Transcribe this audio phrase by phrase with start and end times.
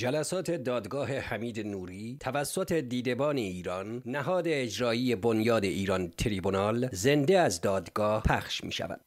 [0.00, 8.22] جلسات دادگاه حمید نوری توسط دیدبان ایران نهاد اجرایی بنیاد ایران تریبونال زنده از دادگاه
[8.22, 9.00] پخش می شود.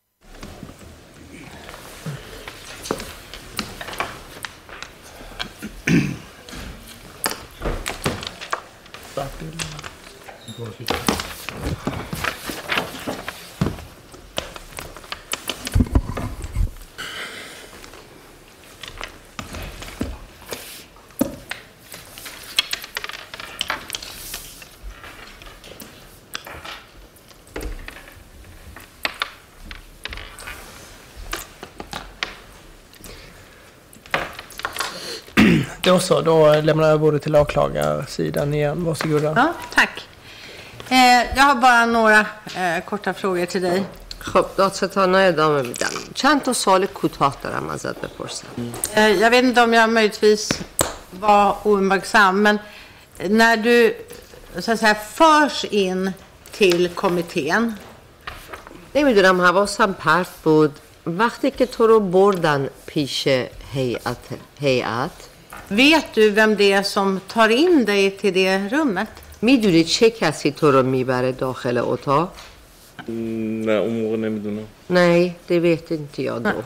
[36.03, 38.85] så, då lämnar jag ordet till åklagarsidan igen.
[38.85, 39.33] Varsågoda.
[39.37, 40.09] Ja, tack.
[40.89, 42.21] Eh, jag har bara några
[42.57, 43.85] eh, korta frågor till dig.
[44.19, 48.47] خب دادستانا ادامه میدم چند تا سوال کوتاه دارم ازت بپرسم
[48.95, 50.61] Eh, jag vet inte om jag möjligtvis
[51.11, 52.59] var ouppmärksam, men
[53.29, 53.97] när du
[54.59, 56.13] så att säga, förs in
[56.53, 57.77] till kommittén,
[58.95, 63.29] نمیدونم حواسم پرت بود وقتی که تو رو بردن پیش
[63.73, 64.17] هیئت
[64.61, 65.11] هیئت
[65.73, 69.09] vet du vem det är som tar in dig till det rummet?
[69.43, 72.33] میدونی چه کسی تو رو میبره داخل اتاق
[73.09, 76.63] نه اون موقع نمیدونم Nej, det vet inte jag då.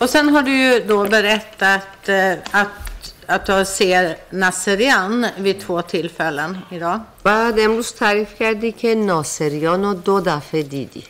[0.00, 5.82] Och sen har du ju då berättat eh, att, att du ser Nasserian vid två
[5.82, 7.00] tillfällen idag.
[7.22, 11.04] بعد امروز تعریف کردی که ناصریان رو دو دفعه دیدی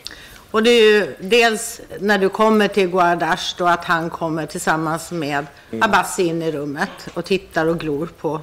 [0.57, 5.11] Och det är ju dels när du kommer till Guardash då att han kommer tillsammans
[5.11, 5.45] med
[5.81, 8.41] Abbasi in i rummet och tittar och glor på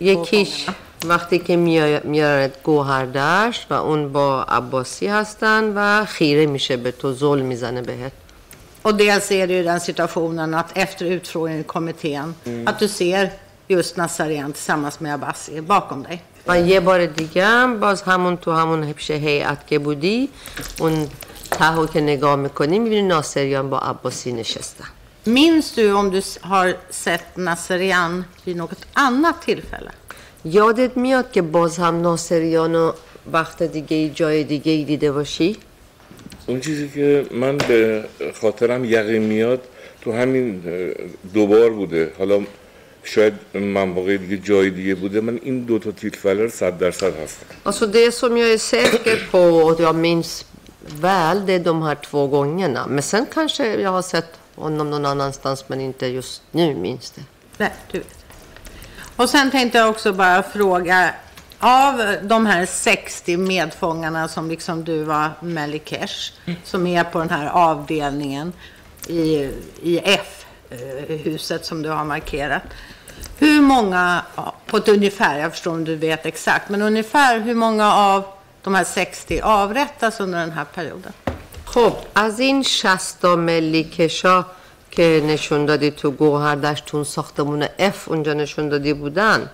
[0.00, 0.66] یکیش
[1.04, 1.56] وقتی که
[2.04, 8.12] میارد گوهردشت و اون با عباسی هستن و خیره میشه به تو ظلم میزنه بهت
[8.82, 12.34] Och dels är det ju den situationen att efter utfrågningen i kommittén
[12.66, 13.30] att du ser
[13.68, 16.22] just Nassarian tillsammans med Abbasi bakom dig.
[16.46, 20.28] و یه بار دیگه هم باز همون تو همون پیش هیئت که بودی
[20.78, 21.08] اون
[21.51, 24.85] تهو که نگاه می‌کنی می‌بینی ناصریان با عباسی نشستن
[25.27, 26.67] Minns du om du har
[27.03, 29.91] sett Nasserian vid något annat tillfälle?
[30.45, 32.93] یادت میاد که باز هم ناصریان رو
[33.31, 35.57] وقت دیگه جای دیگه ای دیده باشی؟
[36.47, 38.03] اون چیزی که من به
[38.41, 39.61] خاطرم یقین میاد
[40.01, 40.61] تو همین
[41.33, 42.41] دوبار بوده حالا
[43.03, 47.45] شاید منواقع دیگه جای دیگه بوده من این دو تا tillfälle رو صد درصد هستم
[47.65, 50.45] Alltså det som jag är säker på och jag minns
[50.85, 52.87] väl det de här två gångerna.
[52.87, 57.21] Men sen kanske jag har sett honom någon annanstans men inte just nu minns det.
[57.57, 58.25] Nej, du vet.
[59.15, 61.13] Och sen tänkte jag också bara fråga,
[61.59, 67.47] av de här 60 medfångarna som liksom du var Melikesh, som är på den här
[67.47, 68.53] avdelningen
[69.07, 72.63] i, i F-huset som du har markerat.
[73.37, 74.21] Hur många,
[74.65, 78.25] på ett ungefär, jag förstår om du vet exakt, men ungefär hur många av
[78.65, 81.13] de här 60 avrättas under den här perioden?
[81.65, 84.45] خب از این 60 تا ملیکشا
[84.91, 89.49] که نشون دادی تو گوهردشتون ساختمون F اونجا نشون دادی بودن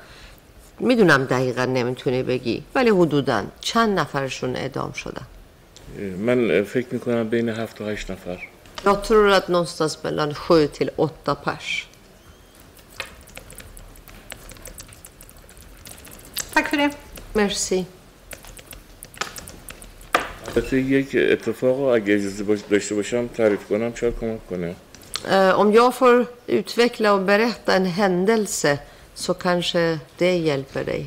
[0.80, 5.28] می‌دونم دقیقا نمی‌تونی بگی ولی حدودا چند نفرشون اعدام شدن
[6.18, 8.48] من فکر می‌کنم بین هفت و هشت نفر
[8.86, 11.88] Jag tror att någonstans mellan 7 till 8 pers.
[16.54, 16.92] Tack för det.
[17.34, 17.86] Merci.
[20.56, 24.76] البته یک اتفاق رو اگه اجازه باش- داشته باشم تعریف کنم شاید کمک کنه
[25.62, 28.72] om jag får utveckla och berätta en händelse
[29.16, 31.04] så kanske det hjälper dig.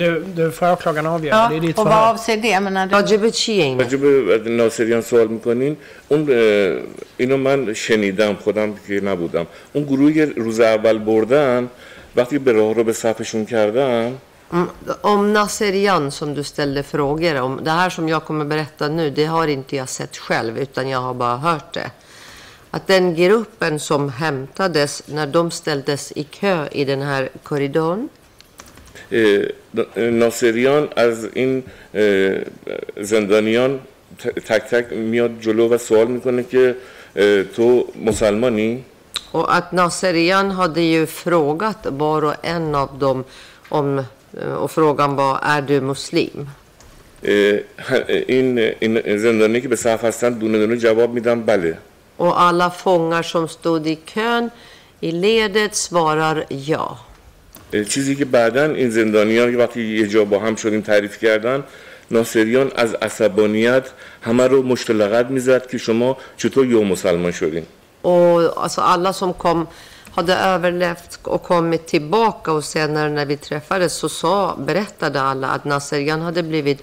[0.00, 1.36] Du, du får åklagaren avgöra.
[1.36, 2.60] Ja, det är ditt och vad avser det?
[2.60, 2.92] Menar du?
[2.94, 5.76] راجب چیه این؟ به ناصریان سوال می‌کنین
[6.08, 6.20] اون
[7.16, 11.70] اینو من شنیدم خودم که نبودم اون گروهی که روز اول بردن
[12.16, 14.25] وقتی به راه رو به صفشون کردن Mm,
[15.01, 17.59] Om Nasserian som du ställde frågor om.
[17.63, 20.99] Det här som jag kommer berätta nu, det har inte jag sett själv utan jag
[20.99, 21.91] har bara hört det.
[22.71, 28.09] Att den gruppen som hämtades när de ställdes i kö i den här korridoren.
[29.11, 31.63] اه، ناصریان از این
[31.93, 32.35] اه،
[32.97, 33.79] زندانیان
[34.19, 36.75] ت- تک تک میاد جلو و سوال میکنه که
[37.15, 38.83] اه، تو مسلمانی
[39.33, 43.23] Och att Nasserian hade ju frågat var och en av dem
[43.69, 44.03] om,
[44.58, 46.46] och frågan var är du muslim?
[48.28, 51.78] این این زندانی که به صف هستن دونه دونه جواب میدن بله
[52.18, 54.50] Och alla fångar som stod i kön
[55.00, 56.98] i ledet svarar ja.
[57.88, 61.64] چیزی که بعدا این زندانیان که وقتی یه جا با هم شدیم تعریف کردن
[62.10, 63.84] ناصریان از عصبانیت
[64.22, 67.66] همه رو مشت لغت می‌زد که شما چطور یه مسلمان شدین
[68.02, 69.66] Och alltså alla som kom
[70.16, 75.64] hade överlevt och kommit tillbaka och senare när vi träffades så sa, berättade alla att
[75.64, 76.80] Nasserjan hade blivit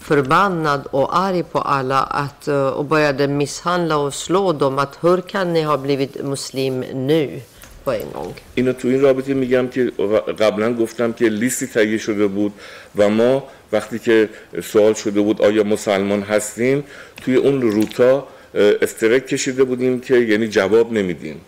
[0.00, 4.78] förbannad och arg på alla att, eh, och började misshandla och slå dem.
[4.78, 7.40] Att hur kan ni ha blivit muslim nu
[7.84, 8.34] på en gång?
[8.54, 9.92] اینو تو این رابطه میگم که
[10.38, 12.52] قبلا گفتم که لیستی تهیه شده بود
[12.96, 13.42] و ما
[13.72, 14.28] وقتی که
[14.62, 16.84] سوال شده بود آیا مسلمان هستیم
[17.22, 21.40] توی اون روتا استرک کشیده بودیم که یعنی جواب نمیدیم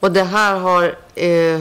[0.00, 0.82] Och det här har
[1.14, 1.54] eh,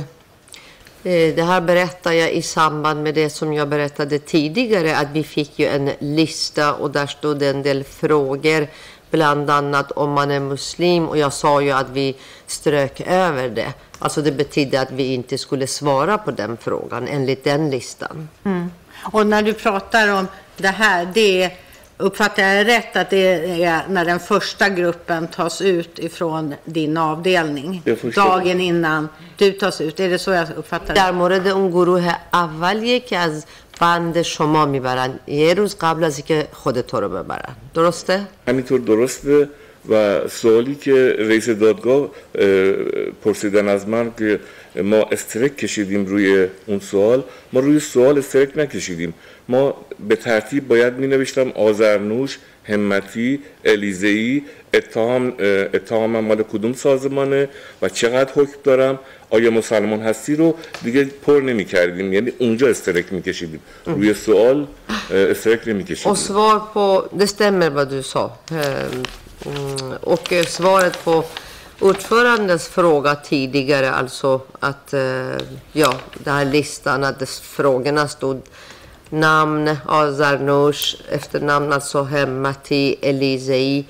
[1.04, 5.24] eh, det här berättar jag i samband med det som jag berättade tidigare att vi
[5.24, 8.68] fick ju en lista och där stod en del frågor
[9.12, 12.16] bland annat om man är muslim och jag sa ju att vi
[12.48, 13.74] strök över det.
[14.00, 18.30] Alltså det betydde att vi inte skulle svara på den frågan enligt den listan.
[18.44, 18.72] Mm.
[19.12, 21.51] Och när du pratar om det här, det är,
[21.96, 27.82] uppfattar jag rätt att det är när den första gruppen tas ut ifrån din avdelning?
[27.84, 28.23] Jag förstår.
[28.23, 31.12] Dagen innan du tas ut, är det så jag uppfattar در det?
[31.12, 33.46] مورد اون گروه اولیه که از
[33.81, 39.49] بند شما میبرن یه روز قبل از اینکه خود تو رو ببرن درسته؟ همینطور درسته
[39.88, 42.00] و سوالی که رئیس دادگاه
[42.34, 42.73] اه،
[43.25, 44.40] پرسیدن از من که
[44.82, 49.14] ما استرک کشیدیم روی اون سوال ما روی سوال استرک نکشیدیم
[49.49, 49.75] ما
[50.07, 57.49] به ترتیب باید می نوشتم آزرنوش همتی الیزهی اتهام اه، اتهامم مال کدوم سازمانه
[57.81, 58.99] و چقدر حکم دارم؟
[59.29, 64.67] آیا مسلمان هستی رو دیگه پر نمی کردیم یعنی اونجا استرک می کشیدیم روی سوال
[65.11, 68.38] استرک نمی کشیدیم Och svar på, det stämmer vad du sa.
[70.01, 71.23] Och svaret på
[71.79, 74.94] ordförandens fråga tidigare, alltså att,
[75.73, 78.41] ja, den här listan, att frågorna stod
[79.09, 83.86] namn, Azarnush, efternamn alltså Hemmati, Elisei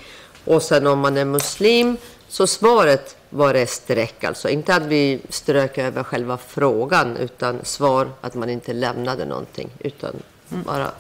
[0.46, 1.98] och sen om man är muslim.
[2.30, 8.10] Så svaret var det streck, alltså inte att vi strök över själva frågan utan svar
[8.22, 10.16] att man inte lämnade någonting utan
[10.50, 10.92] bara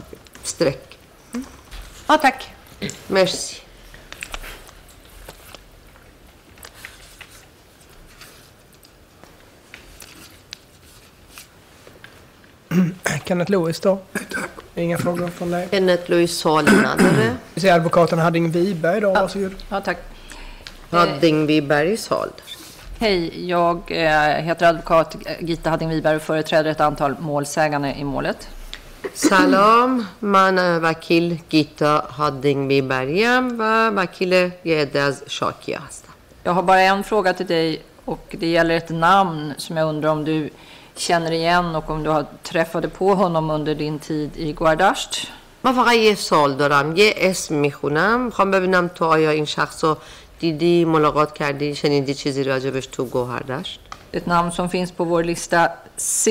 [0.44, 0.98] streck.
[2.08, 2.52] Ja, tack.
[3.08, 3.67] Merci.
[13.26, 14.00] Kenneth Lewis då?
[14.76, 15.68] Inga frågor från dig?
[15.72, 17.36] Kenneth Lewis Salinander.
[17.54, 19.22] Vi ser advokaten Hadding Wiberg då, ja.
[19.22, 19.56] varsågod.
[19.70, 19.98] Ja, tack.
[20.90, 22.30] Hadding Wiberg Sal.
[23.00, 28.50] Hej, jag eh, heter advokat Gita Hadding Wiberg och företräder ett antal målsägande i målet.
[29.14, 33.26] Salam, man vakil Gita Hadding Wiberg.
[33.26, 35.24] Vakil vakile Jedaz
[36.44, 40.10] Jag har bara en fråga till dig och det gäller ett namn som jag undrar
[40.10, 40.50] om du
[40.97, 45.29] känner igen och om du har träffade på honom under din tid i Guardasht.
[45.65, 49.97] من فقط یه سال دارم یه اسم میخونم میخوام ببینم تو آیا این شخص رو
[50.39, 53.81] دیدی ملاقات کردی شنیدی چیزی راجبش تو گوهردشت
[54.13, 56.31] Ett namn som finns på vår lista C,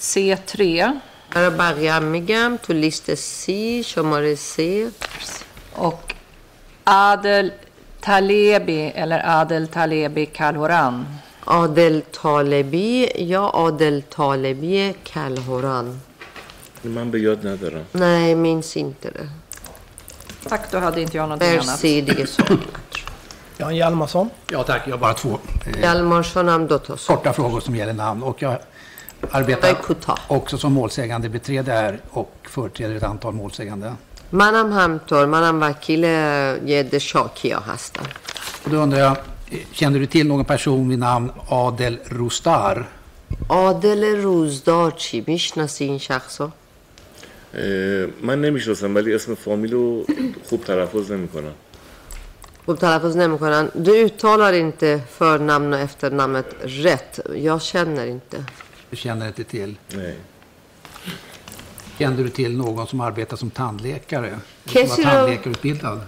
[0.00, 0.84] C3
[1.34, 4.88] برای بقیه هم میگم تو لیست سی شماره سی
[5.72, 6.14] och
[6.86, 7.50] Adel
[8.00, 11.06] Talebi eller Adel Talebi Kalhoran.
[11.46, 16.00] عادل طالبی یا عادل طالبی کلهوران
[16.84, 19.28] من به یاد ندارم Nej, minns inte det.
[20.48, 21.66] Tack, då hade inte jag någonting annat.
[21.66, 22.42] Merci, det är så.
[23.58, 24.30] Jan Hjalmarsson.
[24.50, 27.16] Ja tack, jag har bara två eh, Hjalmarsson هم دو تا سال.
[27.16, 28.22] korta frågor som gäller namn.
[28.22, 30.18] Och jag Jag arbetar är Kuta.
[30.28, 33.92] också som målsägande beträde här och företräder ett antal målsägande.
[34.30, 38.04] منم همطور منم وکیل یه عده شاکیا هستم
[38.64, 39.16] Och då undrar jag, eh,
[39.72, 42.84] känner du till någon person vid namn Adel Rustar?
[43.48, 50.06] عادل روزدار چی میشناسی این شخصو اه، من نمیشناسم ولی اسم فامیل رو
[50.48, 51.52] خوب تلفظ نمیکنم
[52.66, 58.44] خوب تلفظ نمیکنن du uttalar inte förnamn och efternamnet rätt jag känner inte
[58.90, 59.76] Du känner inte till?
[59.96, 60.16] Nej.
[61.98, 64.38] Kände du till någon som arbetar som tandläkare?
[64.66, 65.98] Kesi Som var رو- tandläkarutbildad?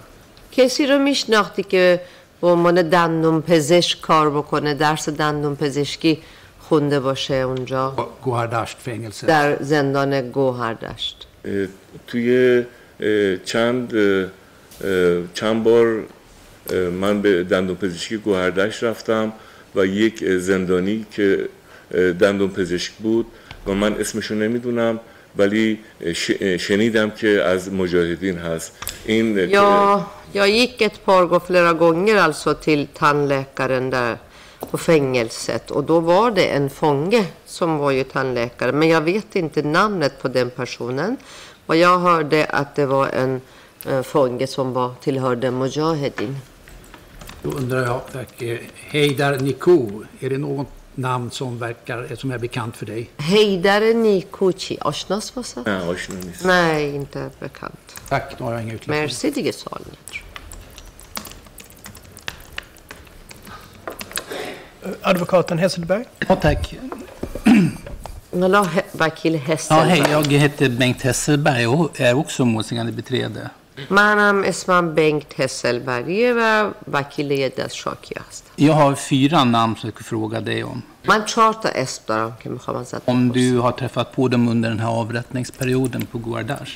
[0.51, 2.01] کسی رو میشناختی که
[2.40, 6.18] به عنوان دندون پزشک کار بکنه درس دندون پزشکی
[6.58, 7.94] خونده باشه اونجا.
[7.96, 9.26] På Gohardasht-fängelset?
[9.26, 11.26] در زندان گوهردشت.
[12.06, 12.62] توی
[13.44, 13.92] چند
[15.34, 16.02] چند بار
[17.00, 19.32] من به دندون پزشکی گوهردش رفتم
[19.76, 21.48] و یک زندانی که
[22.20, 23.26] دندون پزشک بود
[23.66, 25.00] و من اسمشو نمی‌دونم.
[25.37, 28.71] ولی اه، ش- اه، شنیدم که از مجاهدین هست
[29.05, 34.17] این اه، Ja, jag gick ett par gånger flera gånger alltså till tandläkaren där
[34.71, 39.35] på fängelset och då var det en fånge som var ju tandläkare men jag vet
[39.35, 41.17] inte namnet på den personen.
[41.65, 43.41] Och jag hörde att det var en
[43.89, 46.37] eh, fånge som var, tillhörde Mujahedin.
[47.43, 48.01] Då undrar jag,
[48.49, 53.10] eh, Heidar Niko, är det något namn som, verkar, som är bekant för dig?
[53.16, 54.78] Hejdare Nikuchi.
[54.80, 55.62] Aşnas varsa?
[55.66, 56.46] Nej, inte.
[56.46, 58.00] Nej, inte bekant.
[58.08, 59.02] Tack, då har jag inga utläggningar.
[59.02, 59.52] Merci diye.
[65.02, 66.04] Advokaten Hesselberg.
[66.28, 66.74] Ja, tack.
[68.92, 69.98] Vakil Hesselberg.
[69.98, 73.50] Ja, hej, jag heter Bengt Hesselberg och är också målsägandebiträde.
[73.89, 79.89] منم اسمم بنگت هسلبریه و وکیل یه دست شاکی هستم Jag har fyra namn som
[79.89, 80.83] jag ska fråga dig om.
[81.07, 83.33] من چهار تا اسم دارم که میخوام ازت Om بپرسم.
[83.33, 86.71] du har träffat på dem under den här avrättningsperioden på Guardash.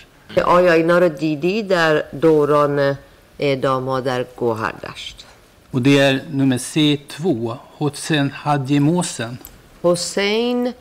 [0.46, 2.98] آیا اینا رو دیدی در دوران
[3.39, 5.25] اعدام در گوهردشت
[5.74, 9.38] Och det är nummer C2, Hotsen Hadjimosen.
[9.84, 10.74] حسین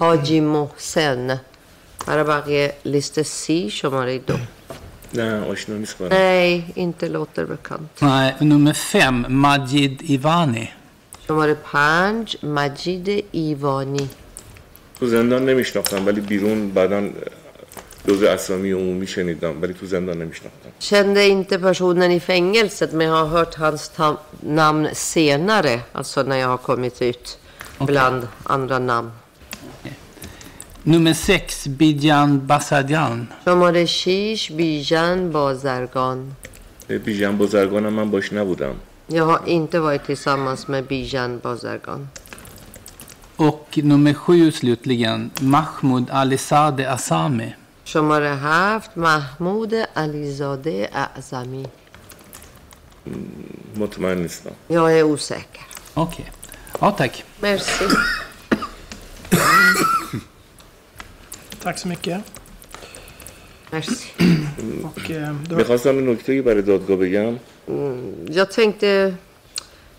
[0.00, 1.40] حاجی محسن
[2.06, 4.34] برای بقیه لیست سی شماره دو
[5.14, 8.00] نه آشنا نیست برام Nej, inte låter bekant.
[8.02, 10.68] Nej, nummer 5, Majid Ivani.
[11.28, 14.08] شماره پنج مجید ایوانی
[15.00, 17.08] تو زندان نمیشناختم ولی بیرون بعدا
[18.08, 23.14] جز اسامی عمومی شنیدم ولی تو زندان نمیشناختم Kände inte personen i fängelset men jag
[23.14, 27.38] har hört hans ta- namn senare, alltså när jag har kommit ut
[27.78, 29.10] bland andra namn.
[30.87, 33.27] Nummer 6, Bijan Basadjan.
[33.45, 36.31] شماره 6 بیژن بازرگان
[37.05, 38.75] بیژن بزرگانم من باش نبودم
[39.09, 42.07] Jag har inte varit tillsammans med Bijan Bazargan.
[43.35, 47.53] Och nummer 7 slutligen, Mahmoud Alizadeh Asami.
[47.85, 51.65] شماره هفت محمود علیزاده اعظمی
[53.75, 55.65] مطمئن نیستم Jag är osäker.
[55.93, 56.31] Okej.
[56.81, 57.23] Ja, tack.
[61.56, 61.62] Merci.
[61.62, 62.20] Tack så mycket.
[63.70, 64.06] Merci.
[64.84, 67.38] Och, eh, då, میخواستم این نکته برای دادگاه بگم
[68.30, 69.14] Jag tänkte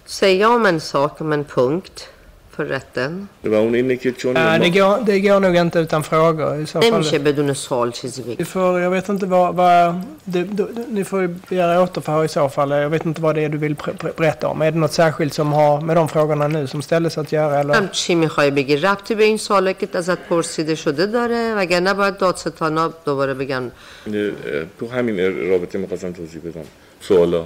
[0.06, 2.10] säga om en sak, om en punkt
[2.58, 3.28] för rätten.
[3.44, 6.62] و اون اینه که چون nej, det, ما- går, det går nog inte utan frågor
[6.62, 6.92] i så fall.
[6.94, 8.44] نمیشه بدون سوال چیزی Vi بگی.
[8.46, 9.56] får, jag vet inte vad...
[9.56, 12.70] vad det, du, ni får ju begära återförhör i så fall.
[12.72, 14.62] Jag vet inte vad det är du vill pre- pre- berätta om.
[14.62, 17.60] Är det något särskilt som har med de frågorna nu som ställdes att göra?
[17.60, 17.74] Eller?
[17.74, 22.18] هم چی میخوای بگی ربطی به این سوالی که ازت پرسیده شده داره وگرنه باید
[22.18, 23.72] دادستانا دوباره بگن
[24.80, 25.18] تو همین
[25.50, 26.66] رابطه میخواستم توضیح بدم
[27.02, 27.46] سوالا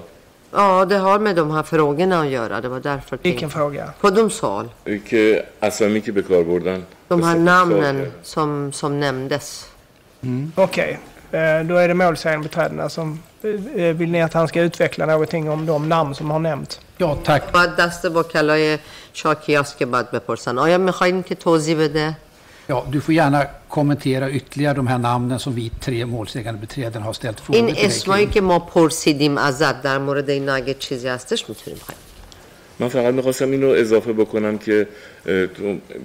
[0.52, 3.94] ja det har med de här frågorna att göra det var därför Vilken tänkte fråga?
[4.02, 4.66] Kudum sal
[5.10, 8.12] که اسامی که به کار بردن de här به سال namnen کرد.
[8.24, 9.66] som, som nämndes
[10.56, 11.00] Okej,
[11.32, 13.20] eh, då är det målsägandebiträdena som...
[13.44, 16.80] eh, Vill ni att han ska utveckla någonting om de namn som har nämnts?
[16.98, 17.52] Ja, tack.
[17.54, 18.78] باید دست با کلای
[19.14, 22.14] شاکیاس که باید بپرسن آیا میخواین که توضیح بده
[22.67, 27.13] Ja, du får gärna kommentera ytterligare de här namnen som vi tre målsägande beträden har
[27.13, 28.27] ställt frågor این اسمایی.
[28.27, 32.01] که ما پرسیدیم ازت در مورد این اگه چیزی هستش می‌تونیم بخوایم
[32.79, 34.89] من فقط می‌خواستم اینو اضافه بکنم که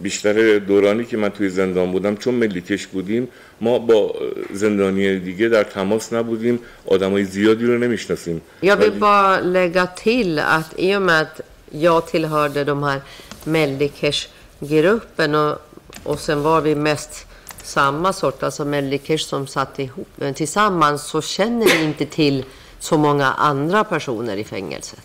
[0.03, 3.27] بیشتر دورانی که من توی زندان بودم چون ملیکش بودیم
[3.61, 4.15] ما با
[4.53, 10.79] زندانی دیگه در تماس نبودیم آدمای زیادی رو نمی‌شناسیم Jag vill bara lägga till att
[10.79, 13.01] i och med att jag tillhörde de här
[13.45, 15.66] Meldikesh-gruppen och,
[16.04, 17.26] och sen var vi mest
[17.62, 22.44] samma sort, alltså Meldikesh som satt ihop eh, tillsammans så känner vi inte till
[22.78, 25.00] så många andra personer i fängelset.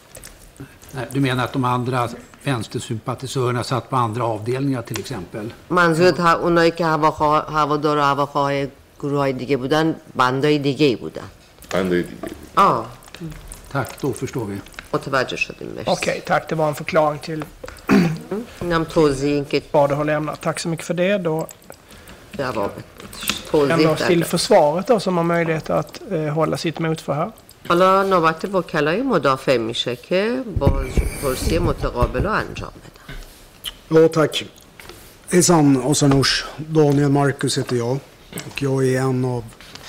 [0.92, 2.10] Nej, Du menar att de andra
[2.44, 5.54] vänstersympatisörerna satt på andra avdelningar till exempel?
[5.70, 8.66] منظورت ها- اونایی که هواخواه- هوادار و هواخواه
[9.00, 11.30] گروه های دیگه بودن بندای دیگه ای بودن
[11.74, 12.86] بندای دیگه آه
[13.74, 14.62] Tack, då förstår vi.
[14.94, 16.50] متوجه شدیم مرسی Okej, tack.
[16.50, 17.44] Det var en förklaring till
[18.62, 20.42] اینم توضیح این که vad du har lämnat.
[20.42, 21.18] Tack så mycket för det.
[21.18, 21.48] Då
[22.38, 22.72] جوابت
[23.54, 27.32] lämnar توضیح oss till دادم försvaret då, som har möjlighet att eh, hålla sitt motförhör.
[27.68, 33.08] حالا نوبت وکلای مدافع میشه که بازپرسی متقابل رو انجام بدن
[33.90, 34.46] Ja, tack.
[35.30, 36.46] Hejsan, Osanoush.
[36.58, 38.00] Daniel Marcus heter jag.
[38.48, 39.44] Och jag är en av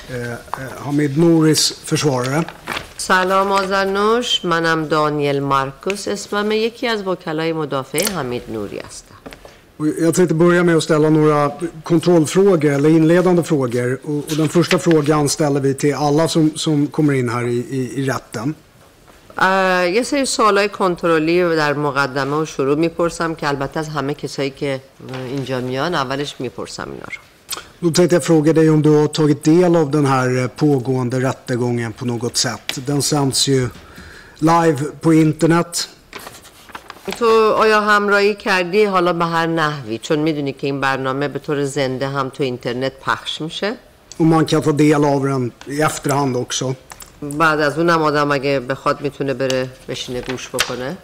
[0.10, 0.38] eh, eh,
[0.86, 2.46] Hamid Nouris försvarare.
[2.98, 9.16] سلام آزرنوش منم دانیل مارکوس اسمم یکی از وکلای مدافع حمید نوری هستم
[10.00, 11.52] jag tänkte börja med att ställa några
[11.84, 14.00] kontrollfrågor eller inledande frågor.
[14.04, 17.58] Och, och den första frågan ställer vi till alla som, som kommer in här i,
[17.58, 18.56] i, i rätten.
[19.96, 24.82] یه سری سوالای کنترلی در مقدمه و شروع می‌پرسم که البته از همه کسایی که
[25.30, 27.33] اینجا میان اولش می‌پرسم اینا رو
[27.81, 31.21] Då tänkte jag fråga dig om du har tagit del av den här eh, pågående
[31.21, 32.79] rättegången på något sätt.
[32.87, 33.69] Den sänds ju
[34.39, 35.89] live på internet.
[37.19, 41.65] تو آیا همراهی کردی حالا به هر نحوی چون میدونی که این برنامه به طور
[41.65, 43.75] زنده هم تو اینترنت پخش میشه
[44.19, 46.75] Och man kan ta del av den i efterhand också.
[47.23, 50.97] بعد از اونم آدم اگه بخواد میتونه بره بشینه گوش بکنه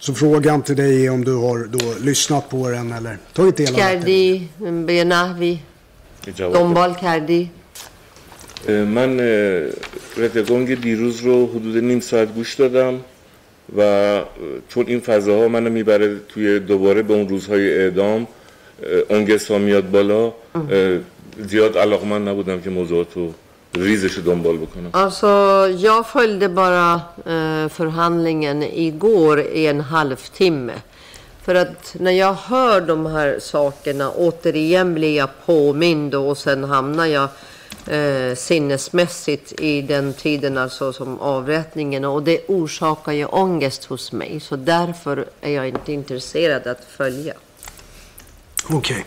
[0.00, 3.66] Så frågan till dig är om du har då lyssnat på den eller tagit del
[3.68, 3.80] av den.
[3.80, 4.48] کردی
[4.86, 5.04] به
[6.37, 7.49] دنبال کردی؟
[8.67, 9.19] من
[10.17, 12.99] رتگونگ دیروز رو حدود نیم ساعت گوش دادم
[13.77, 14.21] و
[14.69, 18.27] چون این فضاها منو می‌بره توی دوباره به اون روزهای اعدام
[19.49, 20.33] ها میاد بالا
[21.47, 23.33] زیاد علاقمند نبودم که موضوعات رو
[23.75, 24.89] ریزش دنبال بکنم.
[24.93, 25.31] Alltså,
[25.89, 26.89] jag följde bara
[27.77, 30.73] förhandlingen igår i en halvtimme.
[31.43, 37.05] För att när jag hör de här sakerna, återigen blir jag påmind och sen hamnar
[37.05, 37.29] jag
[37.87, 44.39] eh, sinnesmässigt i den tiden alltså som avrättningen och det orsakar ju ångest hos mig.
[44.39, 47.33] Så därför är jag inte intresserad att följa.
[48.69, 49.05] Okej.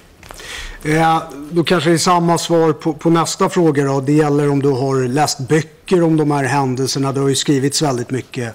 [0.82, 4.00] Eh, då kanske det är samma svar på, på nästa fråga då.
[4.00, 7.12] Det gäller om du har läst böcker om de här händelserna.
[7.12, 8.54] Det har ju skrivits väldigt mycket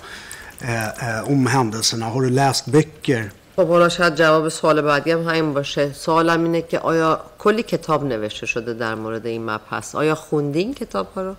[0.59, 2.05] eh, eh, om händelserna.
[2.05, 3.31] Har du läst böcker?
[3.55, 5.93] خب حالا شاید جواب سوال بعدی هم همین باشه.
[5.93, 10.74] سوالم اینه که آیا کلی کتاب نوشته شده در مورد این مبحث؟ آیا خوندی این
[10.74, 11.36] کتاب ها رو؟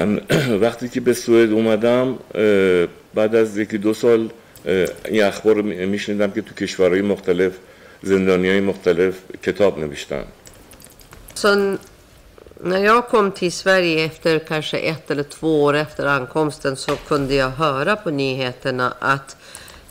[0.00, 0.20] من
[0.64, 2.18] وقتی که به سوئد اومدم
[3.14, 4.28] بعد از یکی دو سال
[5.04, 7.52] این اخبار رو میشنیدم که تو کشورهای مختلف
[8.02, 10.24] زندانی های مختلف کتاب نوشتن.
[11.34, 11.76] Så
[12.60, 17.34] när jag kom till Sverige efter kanske ett eller två år efter ankomsten så kunde
[17.34, 19.36] jag höra på nyheterna att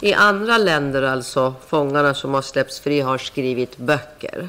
[0.00, 4.48] i andra länder alltså fångarna som har släppts fri har skrivit böcker.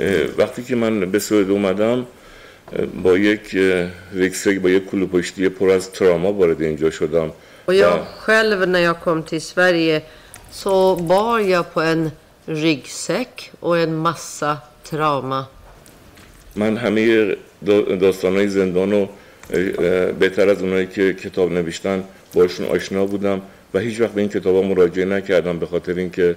[0.00, 5.06] اه، وقتی که من به سوئد اومدم اه، با یک اه، ریکسک با یک کلو
[5.06, 7.32] پشتی پر از تراما وارد اینجا شدم
[7.66, 10.02] Och jag själv när jag kom till Sverige
[10.50, 12.10] så bar jag på en
[12.46, 14.58] ryggsäck och en massa
[14.90, 15.44] trauma.
[16.56, 17.36] من همه
[18.00, 23.42] داستان های زندان رو اه، اه، بهتر از اونایی که کتاب نوشتن باشون آشنا بودم
[23.74, 26.36] و هیچ وقت به این کتاب ها مراجعه نکردم به خاطر اینکه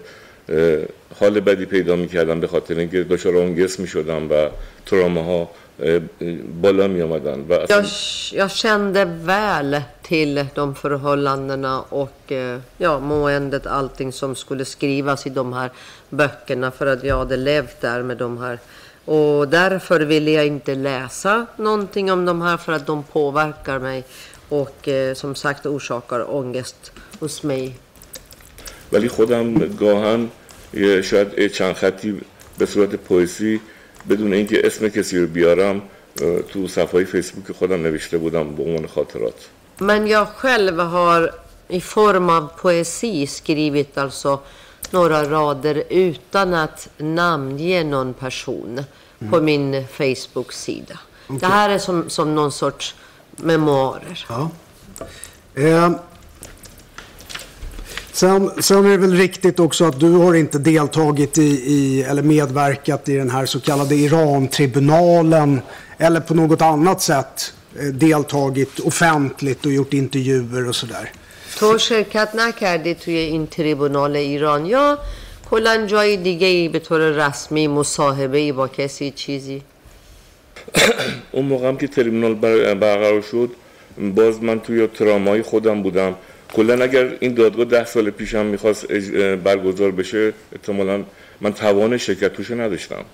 [0.50, 0.78] اه،
[1.20, 4.50] حال بدی پیدا میکردم به خاطر اینکه دچار آنگست میشدم و
[4.86, 5.50] تراماها
[5.84, 6.00] اه،
[6.62, 7.86] بالا می آمدن و اصلا Jag,
[8.34, 15.30] jag kände väl till de förhållandena och eh, ja, måendet, allting som skulle skrivas i
[15.30, 15.70] de här
[16.10, 18.60] böckerna för att jag hade levt där med de här.
[19.06, 24.04] Och därför ville jag inte läsa någonting om de här för att de påverkar mig
[24.50, 26.92] och eh, som sagt orsakar ångest
[27.24, 27.72] hos mig.
[28.92, 30.30] ولی خودم گاهن
[30.74, 32.22] یه شاید چند خطی
[32.58, 33.62] به صورت پویسی
[34.10, 35.82] بدون اینکه اسم کسی رو بیارم
[36.22, 41.32] اه، تو صفحه های فیسبوک خودم نوشته بودم به عنوان خاطرات Men jag själv har
[41.68, 44.40] i form av poesi skrivit alltså
[44.92, 48.84] några rader utan att namnge någon person
[49.30, 51.00] på min Facebook-sida.
[51.28, 52.96] Det här är som, som någon sorts
[53.36, 54.26] memoarer.
[54.30, 54.52] Ja.
[55.56, 55.92] Eh,
[58.14, 61.42] sen, sen är det väl riktigt också att du har inte deltagit i,
[61.78, 65.62] i eller medverkat i den här så kallade Iran-tribunalen
[65.98, 71.12] eller på något annat sätt eh, deltagit offentligt och gjort intervjuer och sådär.
[71.60, 74.98] تو شرکت نکردی توی این تریبونال ایران یا
[75.50, 79.62] کلا جای دیگه ای به طور رسمی مصاحبه ای با کسی چیزی
[81.32, 83.50] اون موقع هم که تریبونال بر- برقرار شد
[84.16, 86.16] باز من توی ترامای خودم بودم
[86.57, 88.87] کلا اگر این دادگاه ده سال پیشم می‌خواست
[89.45, 91.05] برگزار بشه احتمالا
[91.41, 93.05] من توان شرکت توش نداشتم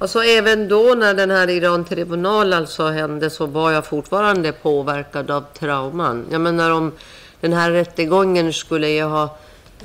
[0.00, 5.30] Och så även då när den här Iran-tribunal alltså hände så var jag fortfarande påverkad
[5.30, 6.26] av trauman.
[6.30, 6.92] Jag menar om
[7.40, 9.36] den här rättegången skulle jag ha,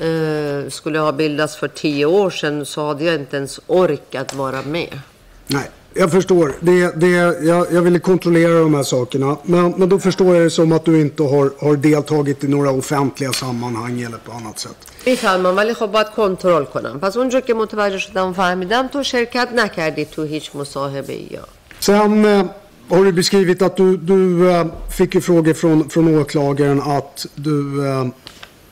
[0.07, 4.61] eh, skulle ha bildats för tio år sedan så hade jag inte ens orkat vara
[4.61, 4.99] med.
[5.47, 6.54] Nej, jag förstår.
[6.60, 7.10] Det, det,
[7.44, 9.36] jag, jag ville kontrollera de här sakerna.
[9.42, 12.70] Men, men då förstår jag det som att du inte har, har deltagit i några
[12.70, 14.76] offentliga sammanhang eller på annat sätt.
[15.06, 19.48] میفهمم ولی خب باید کنترل کنم پس اونجا که متوجه شدم و فهمیدم تو شرکت
[19.54, 21.44] نکردی تو هیچ مصاحبه ای یا
[21.80, 22.44] Sen eh,
[22.88, 24.66] har du beskrivit att du, du eh,
[24.98, 28.06] fick ju frågor från, från åklagaren att du eh,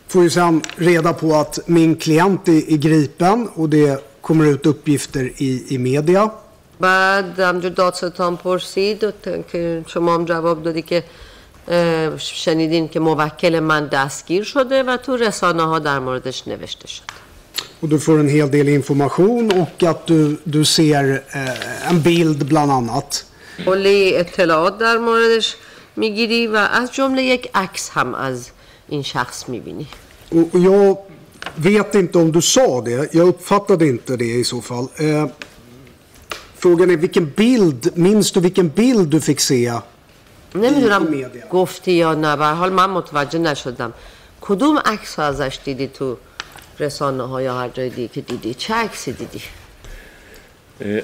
[0.08, 4.66] får ju sen reda på att min klient är, är gripen och det kommer ut
[4.66, 6.30] uppgifter i, i media.
[6.81, 9.05] بعد همجور دادستان پرسید
[9.51, 11.03] که شما هم جواب دادی که
[12.17, 17.03] شنیدین که موکل من دستگیر شده و تو رسانه ها در موردش نوشته شد
[17.81, 20.19] Och du får en hel del information och att du,
[20.55, 23.25] du ser eh, en bild bland annat.
[23.65, 25.55] کلی اطلاعات در موردش
[25.95, 28.49] می‌گیری و از جمله یک عکس هم از
[28.89, 29.87] این شخص می‌بینی
[30.31, 30.97] och jag
[31.55, 33.13] vet inte om du sa det.
[33.13, 34.85] Jag uppfattade inte det i så fall.
[34.97, 35.25] Eh,
[36.61, 39.81] frågan är vilken bild, minns du vilken bild du fick se?
[40.55, 41.07] نمی‌دونم.
[41.51, 42.35] گفتی یا نه.
[42.35, 43.93] به هر حال من متوجه نشدم.
[44.41, 46.17] کدوم عکس ازش دیدی تو
[46.79, 49.41] رسانه ها یا هر جای دیگه که دیدی؟ چه عکسی دیدی؟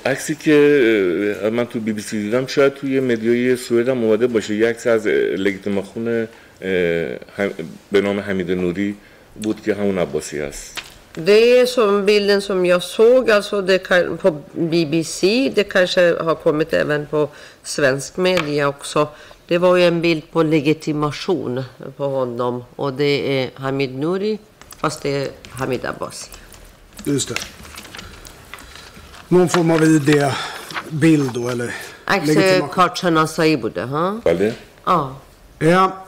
[0.06, 4.56] عکسی که من تو بی بی سی دیدم شاید توی مدیای سوئد هم اومده باشه.
[4.56, 6.28] یه عکس از لگیتیماخون
[7.91, 8.96] به نام حمید نوری
[9.43, 10.82] بود که همون عباسی هست.
[11.13, 16.36] Det är som bilden som jag såg alltså det kan, på BBC, det kanske har
[16.36, 17.30] kommit även på
[17.63, 19.08] svensk media också.
[19.48, 21.63] Det var ju en bild på legitimation
[21.98, 24.39] på honom och det är Hamid Nouri
[24.78, 26.30] fast det är Hamid Abbas.
[27.04, 27.36] Just det.
[29.28, 31.76] Någon form av ID-bild då eller?
[32.06, 34.22] Axel Kartsjan Acai bude, ha?
[34.86, 35.15] Ja.
[35.60, 36.07] Ja,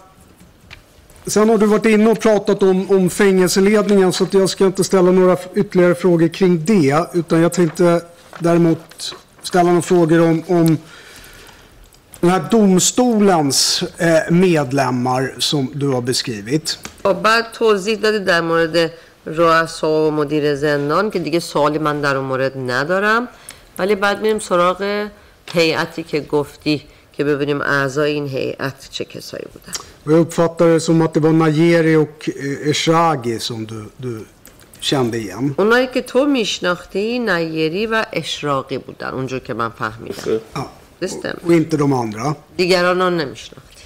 [1.28, 4.84] Sen har du varit inne och pratat om, om fängelseledningen så att jag ska inte
[4.84, 7.06] ställa några f- ytterligare frågor kring det.
[7.14, 8.00] Utan jag tänkte
[8.38, 10.78] däremot ställa några frågor om, om
[12.20, 16.78] den här domstolens eh, medlemmar som du har beskrivit.
[17.04, 18.90] و بعد توضیح دادی در مورد
[19.26, 23.28] رؤسا و مدیر زندان که دیگه سوالی من در اون مورد ندارم
[23.78, 25.06] ولی بعد میریم سراغ
[25.52, 26.82] هیئتی که گفتی
[27.19, 29.73] که ببینیم اعضای این هیئت چه کسایی بودن
[30.05, 32.29] Och jag uppfattar det som att det var Najeri och
[32.71, 34.25] Eshagi som du, du
[34.79, 35.55] kände igen.
[35.57, 40.65] اونایی که تو میشناختی نیری و اشراقی بودن اونجور که من فهمیدم Ja.
[41.01, 41.39] Det stämmer.
[41.45, 42.35] Och inte de andra.
[42.57, 43.83] دیگران رو نمیشناختی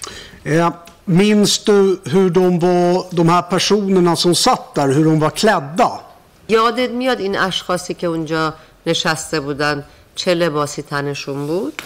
[1.07, 5.91] minns du hur de var, de här personerna som satt där, hur de var klädda?
[6.49, 8.53] یادت میاد این اشخاصی که اونجا
[8.85, 9.83] نشسته بودن
[10.15, 11.81] چه لباسی تنشون بود؟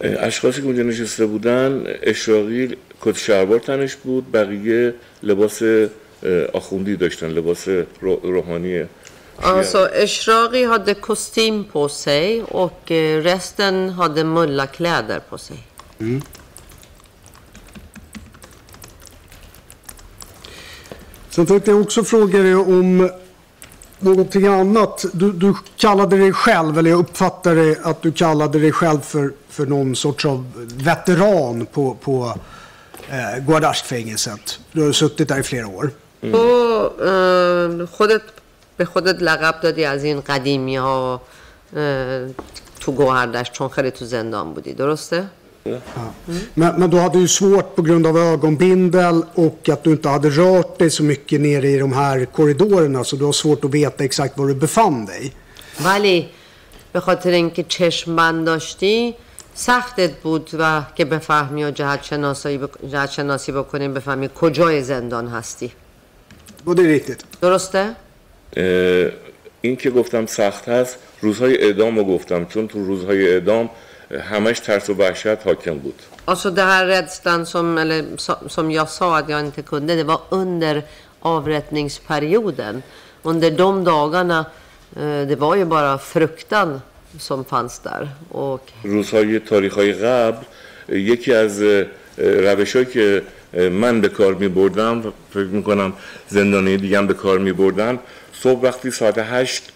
[0.00, 5.62] اشخاصی که اونجا نشسته بودن اشراقی کت شلوار تنش بود بقیه لباس
[6.52, 7.68] آخوندی داشتن لباس
[8.00, 8.84] رو- روحانی
[9.42, 15.58] Alltså Eshraqi hade kostym på sig och eh, resten hade mullakläder på sig.
[21.30, 23.10] Sen tänkte jag också fråga dig om
[23.99, 25.05] någonting annat.
[25.13, 29.65] Du, du kallade dig själv, eller jag uppfattade att du kallade dig själv för, för
[29.65, 32.33] någon sorts av veteran på, på
[33.09, 34.59] eh, Guardasht-fängelset.
[34.71, 35.91] Du har suttit där i flera år.
[36.21, 38.21] تو اه، خودت
[38.77, 41.21] به خودت لقب دادی از این قدیمی ها
[42.79, 45.27] تو گوهردشت چون خیلی تو زندان بودی درسته؟
[46.54, 50.30] Men, men du hade ju svårt på grund av ögonbindel och att du inte hade
[50.30, 54.04] rört dig så mycket nere i de här korridorerna så du har svårt att veta
[54.04, 55.32] exakt var du befann dig.
[55.84, 56.28] ولی
[56.92, 59.14] به خاطر اینکه چشم بند داشتی
[59.54, 62.70] سختت بود و که بفهمی و جهت شناسی, بک...
[62.92, 65.72] جهت شناسی بکنی بفهمی کجای زندان هستی
[66.66, 67.24] är riktigt.
[67.40, 67.96] درسته؟
[69.60, 73.70] این که گفتم سخت هست روزهای اعدام رو گفتم چون تو روزهای اعدام
[74.18, 78.88] همش ترس و وحشت حاکم بود Alltså det här rädslan som, eller, so- som jag
[78.88, 80.82] sa att jag inte kunde, det var under
[81.20, 82.82] avrättningsperioden.
[83.22, 84.46] Under de dagarna,
[84.96, 86.80] eh, det var ju bara fruktan
[87.18, 88.08] som fanns där.
[88.28, 90.44] Och روزهای تاریخ های قبل
[90.88, 91.62] یکی از
[92.18, 93.22] روش که
[93.82, 95.92] من به کار می بردم فکر می کنم
[96.28, 97.98] زندانی دیگه هم به کار می بردن
[98.32, 99.72] صبح وقتی ساعت هشت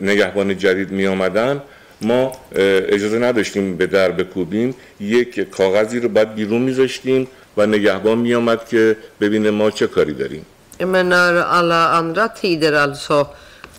[0.00, 1.62] نگهبان جدید می آمدن
[2.04, 8.34] ما اجازه نداشتیم به در بکوبیم یک کاغذی رو بعد بیرون میذاشتیم و نگهبان می
[8.34, 10.46] آمد که ببینه ما چه کاری داریم
[10.78, 13.26] jag menar alla andra tider, alltså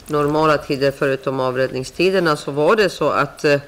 [0.08, 3.60] normala tider förutom avrättningstiderna, så var det så att eh,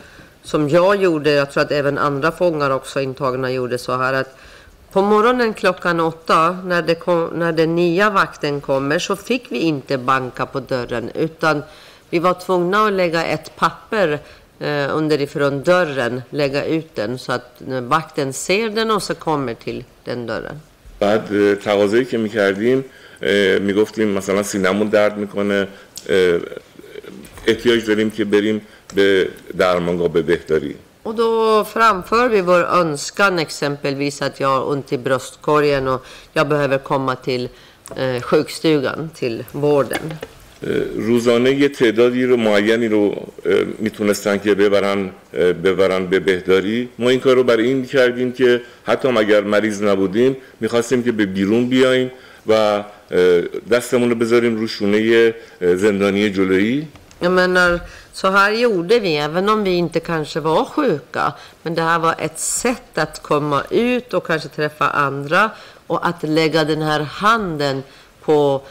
[0.44, 4.38] som jag gjorde, jag tror att även andra fångar också intagna gjorde så här att
[4.92, 9.60] på morgonen klockan åtta när, det kom, när den nya vakten kommer så fick vi
[9.60, 11.64] inte banka på dörren utan
[12.10, 14.20] vi var tvungna att lägga ett papper
[14.61, 19.55] eh, underifrån dörren, lägga ut den så att eh, vakten ser den och så kommer
[19.55, 20.61] till den dörren.
[21.01, 22.85] بعد اه، تقاضایی که میکردیم
[23.61, 25.69] میگفتیم مثلا سینمون درد میکنه
[27.47, 34.23] احتیاج داریم که بریم به درمانگاه به بهداری Och då framför vi vår önskan exempelvis
[34.23, 37.49] att jag har ont i bröstkorgen och jag behöver komma till
[37.97, 40.15] eh, sjukstugan, till vården.
[40.96, 43.16] روزانه یه تعدادی رو معینی رو
[43.80, 45.10] می‌تونستن که ببرن
[45.64, 50.38] ببرن به بهداری ما این کار رو برای این کردیم که حتی اگر مریض نبودیم
[50.60, 52.12] می‌خواستیم که به بیرون بیایم
[52.48, 52.84] و
[53.72, 56.88] دستمون رو بذاریم رو شونه زندانی جلویی
[57.22, 57.82] menar,
[58.14, 61.34] så här gjorde vi, även om vi inte kanske var sjuka.
[61.64, 65.52] Men det här var ett sätt att komma ut och kanske träffa andra
[65.88, 67.84] och att lägga den här handen
[68.26, 68.62] på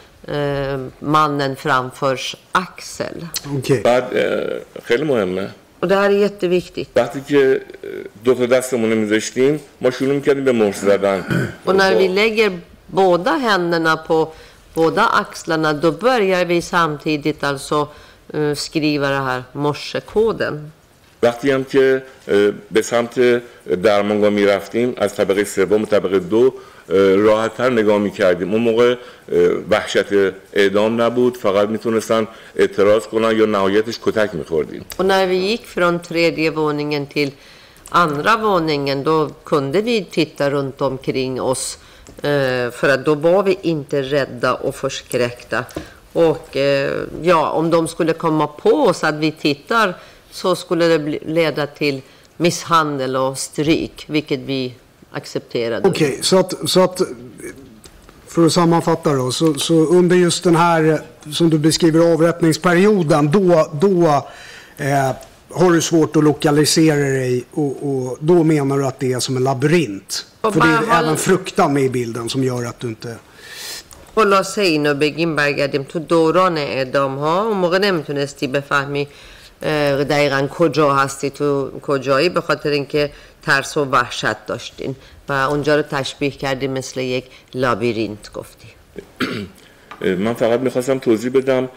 [1.01, 3.17] mannen framförs axel.
[3.59, 3.81] Okej.
[3.83, 4.05] بعد
[4.85, 5.49] خیلی مهمه
[5.81, 6.91] Och det här är jätteviktigt.
[6.97, 7.61] وقتی که
[8.25, 11.25] دو تا دستمون رو میذاشتیم ما شروع می‌کردیم به مش زدن
[11.65, 14.33] Och när vi lägger båda händerna på
[14.75, 17.89] båda axlarna då börjar vi samtidigt alltså
[18.35, 20.73] eh, skriva det här morsekoden.
[21.23, 22.03] وقتی هم که
[22.71, 23.43] به سمت
[23.83, 26.55] درمانگاه می‌رفتیم از طبقه سوم و طبقه دو
[27.18, 28.96] راحتتر نگاه میکردیم اون موقع
[29.32, 30.06] اه، وحشت
[30.54, 36.00] اعدام نبود فقط میتونستن اعتراض کنن یا نهایتش کتک میخوردیم Och när vi gick från
[36.00, 37.32] tredje våningen till
[37.90, 41.78] andra våningen då kunde vi titta runt omkring oss.
[42.22, 45.66] Eh, för att då var vi inte rädda och förskräckta.
[46.14, 49.94] Och eh, ja, om de skulle komma på oss att vi tittar
[50.32, 52.02] så skulle det bli, leda till
[52.38, 54.74] misshandel och stryk, vilket vi
[55.14, 55.90] accepterade.
[55.90, 57.02] Okej, så, att, så att
[58.28, 63.70] för att sammanfatta då, så, så under just den här som du beskriver avrättningsperioden, då,
[63.82, 64.08] då
[64.78, 65.12] eh,
[65.52, 69.38] har du svårt att lokalisera dig och, och då menar du att det är som
[69.38, 70.26] en labyrint.
[70.42, 72.88] Och För det är bara håll- även fruktan med i bilden som gör att du
[72.88, 73.16] inte...
[74.16, 79.08] خلاصه اینو بگیم برگردیم تو دوران اعدام ها اون موقع نمیتونستی بفهمی
[79.64, 83.12] اه، دقیقا کجا هستی تو کجایی به خاطر اینکه
[83.47, 84.97] ترس و وحشت داشتین
[85.29, 88.69] و اونجا رو تشبیه کردی مثل یک لابیرینت گفتی.
[90.25, 91.69] من فقط می‌خواستم توضیح بدم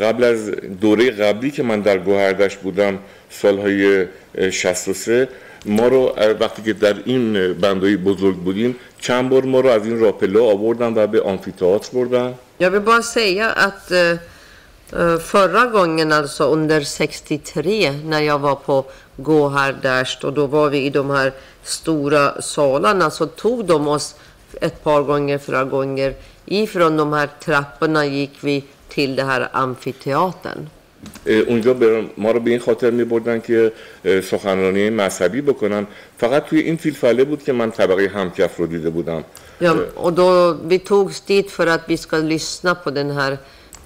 [0.00, 0.50] قبل از
[0.80, 2.98] دوره قبلی که من در گوهردش بودم
[3.30, 5.28] سالهای اه، 63
[5.66, 9.86] ما رو وقتی که در این اه، بندایی بزرگ بودیم چند بار ما رو از
[9.86, 12.34] این راپلا آوردن و به آمفیتئاتر بردن.
[12.60, 13.92] Jag vill bara säga att
[15.20, 18.84] förra gången, alltså under 63, när jag var på
[19.17, 21.31] Gohardasht och då var vi i de här
[21.63, 24.15] stora salarna så tog de oss
[24.61, 26.13] ett par gånger, flera gånger.
[26.45, 30.69] Ifrån de här trapporna gick vi till det här amfiteatern.
[31.25, 33.71] اه، اونجا به ما رو به این خاطر می بردن که
[34.05, 38.89] اه، سخنرانی مذهبی بکنن فقط توی این فیلفله بود که من طبقه همکف رو دیده
[38.89, 39.23] بودم
[39.61, 43.37] Ja, och då, vi togs dit för att vi ska lyssna på den här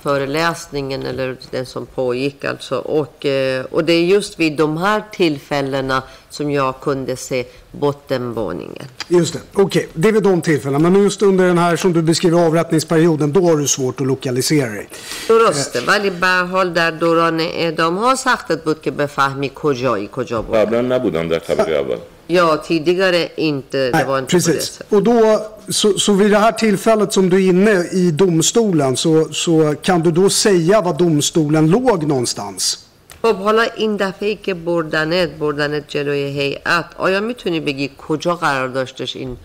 [0.02, 2.76] föreläsningen eller den som pågick alltså.
[2.78, 8.88] Och, eh, och det är just vid de här tillfällena som jag kunde se bottenvåningen.
[9.08, 9.88] Just det, okej.
[9.94, 10.90] Det är vid de tillfällena.
[10.90, 14.70] Men just under den här som du beskriver avrättningsperioden, då har du svårt att lokalisera
[14.70, 14.90] dig.
[15.30, 20.42] درسته ولی به هر حال در دوران اعدام ها سختت بود که بفهمی کجایی کجا
[20.42, 21.98] بود قبلا نبودم در طبقه اول
[22.32, 23.78] Ja, tidigare inte.
[23.78, 24.64] Det var Nej, inte på det precis.
[24.64, 24.94] sättet.
[24.94, 29.28] Och då, så, så vid det här tillfället som du är inne i domstolen så,
[29.32, 32.84] så kan du då säga var domstolen låg någonstans?
[33.22, 38.68] خب حالا این دفعه ای که بردنت بردنت جلوی هیئت آیا میتونی بگی کجا قرار
[38.68, 39.38] داشتش این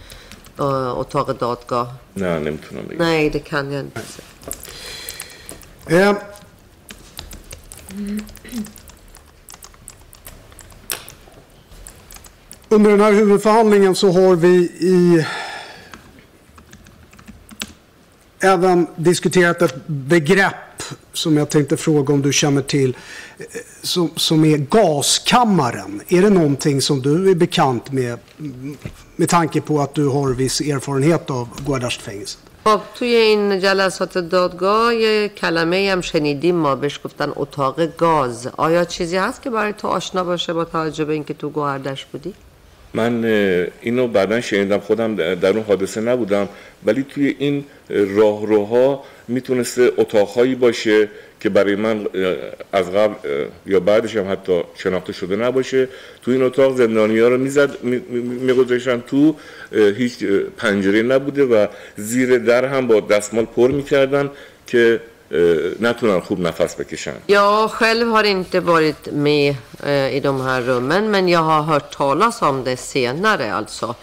[0.58, 3.92] اه، اتاق دادگاه نه نمیتونم بگم Nej, det kan
[12.68, 15.26] under den här huvudförhandlingen så har vi i
[18.40, 20.54] även diskuterat ett begrepp
[21.12, 22.96] som jag tänkte fråga om du känner till
[23.38, 23.44] eh,
[23.82, 26.00] som, som är gaskammaren.
[26.08, 28.76] Är det någonting som du är bekant med mm,
[29.16, 32.38] med tanke på att du har viss erfarenhet av Guardasht-fängelset?
[32.64, 38.84] خب توی این جلسات دادگاه یه کلمه هم شنیدیم ما بهش گفتن اتاق گاز آیا
[38.84, 42.34] چیزی هست که برای تو آشنا باشه با توجه به اینکه تو گوهردش بودی؟
[42.97, 43.25] من
[43.81, 46.49] اینو بعدا شنیدم خودم در اون حادثه نبودم
[46.85, 52.05] ولی توی این اه، راهروها می‌تونسته اتاقهایی باشه که برای من
[52.73, 53.15] از قبل
[53.65, 55.87] یا بعدش هم حتی شناخته شده نباشه.
[56.21, 57.83] تو این اتاق زندانی ها رو می‌زد
[58.47, 59.35] میگذاشتن تو
[59.71, 60.23] هیچ
[60.57, 64.29] پنجره نبوده و زیر در هم با دستمال پر می‌کردن
[64.67, 64.99] که
[65.79, 67.21] Nationaljourerna fast bekänner.
[67.25, 71.97] Jag själv har inte varit med eh, i de här rummen, men jag har hört
[71.97, 73.95] talas om det senare alltså.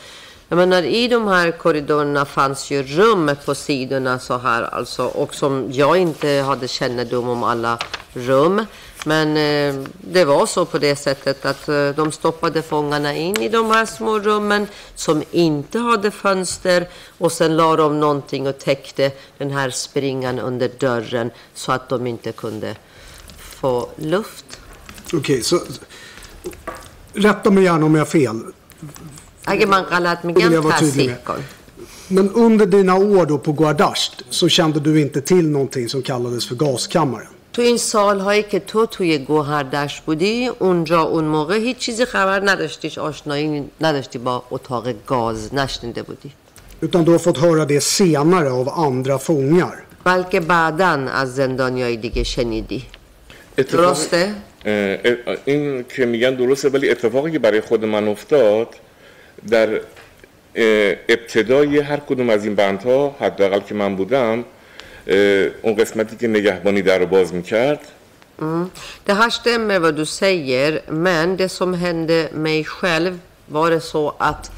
[0.49, 5.35] Jag menar, i de här korridorerna fanns ju rum på sidorna så här alltså och
[5.35, 7.79] som jag inte hade kännedom om alla
[8.13, 8.67] rum.
[9.05, 13.49] Men eh, det var så på det sättet att eh, de stoppade fångarna in i
[13.49, 16.89] de här små rummen som inte hade fönster
[17.19, 22.07] och sen la de någonting och täckte den här springan under dörren så att de
[22.07, 22.77] inte kunde
[23.37, 24.61] få luft.
[25.07, 25.61] Okej, okay, så
[27.13, 28.41] rätta mig gärna om jag har fel.
[32.09, 36.49] Men under dina år då på Guardasht så kände du inte till någonting som kallades
[36.49, 37.34] för gaskammaren?
[37.55, 42.99] تو این سالهایی که تو توی گوهردشت بودی اونجا اون موقع هیچ چیزی خبر نداشتیش
[42.99, 46.33] آشنایی نداشتی با اتاق گاز نشنیده بودی
[46.83, 49.77] Utan du har fått höra det senare av andra fångar.
[50.05, 52.85] بلکه بعدا از زندانیای دیگه شنیدی
[53.57, 54.33] درسته؟
[55.45, 58.69] این که میگن درسته ولی اتفاقی که برای خود من افتاد
[59.51, 59.81] در
[61.09, 64.45] ابتدای هر کدوم از این بندها حداقل که من بودم
[65.62, 67.80] اون قسمتی که نگهبانی در رو باز میکرد
[68.42, 68.72] Mm.
[69.06, 74.16] Det här stämmer vad du säger, men det som hände mig själv var det så
[74.18, 74.52] att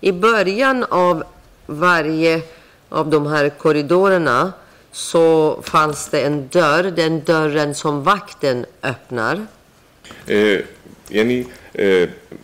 [0.00, 1.24] i början av
[1.66, 2.42] varje
[2.88, 4.52] av de här korridorerna
[4.92, 9.46] så fanns det en dörr, den dörren som vakten öppnar.
[10.28, 10.60] اه،
[11.08, 11.46] یعنی اه،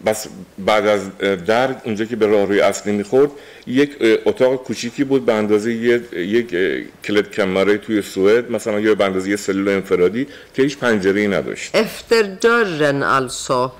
[0.05, 3.31] بس بعد از در اونجا که به راهروی اصلی می‌خورد
[3.67, 5.73] یک اتاق کوچیکی بود به اندازه
[6.13, 6.55] یک
[7.03, 11.27] کلید کمره توی سوئد مثلا یا به اندازه یه سلول انفرادی که هیچ پنجره ای
[11.27, 13.71] نداشت Efter dörren alltså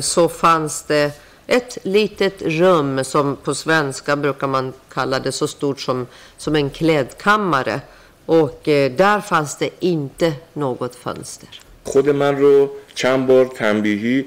[0.00, 1.12] så fanns det
[1.46, 6.06] ett litet rum som på svenska brukar man kalla det så stort som,
[6.38, 7.80] som en klädkammare.
[8.26, 11.48] Och där fanns det inte något fönster.
[11.84, 14.24] خود من رو چند بار تنبیهی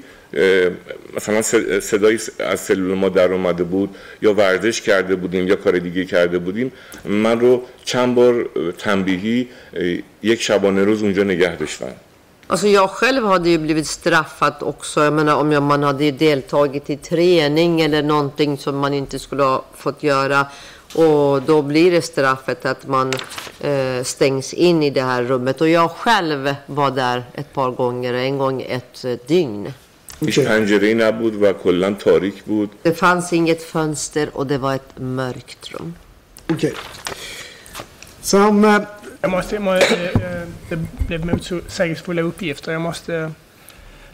[1.16, 1.42] مثلا
[1.80, 6.38] صدای از سلول ما در اومده بود یا ورزش کرده بودیم یا کار دیگه کرده
[6.38, 6.72] بودیم
[7.04, 9.48] من رو چند بار تنبیهی
[10.22, 11.92] یک شبانه روز اونجا نگه داشتن
[12.50, 15.04] Alltså jag själv hade ju blivit straffad också.
[15.04, 19.64] Jag menar om man hade deltagit i träning eller någonting som man inte skulle ha
[19.76, 20.46] fått göra.
[20.94, 23.12] Och då blir det straffet att man
[23.60, 25.60] eh, stängs in i det här rummet.
[25.60, 29.72] Och jag själv var där ett par gånger, en gång ett eh, dygn.
[30.25, 34.99] هیچ پنجره نبود و کلا تاریک بود Det fanns inget fönster och det var ett
[34.99, 35.93] mörkt rum.
[36.49, 36.73] Okej.
[38.21, 38.81] Sen, eh,
[39.23, 42.71] Jag måste, jag må, eh, eh, det blev motsägelsefulla uppgifter.
[42.71, 43.31] Jag måste,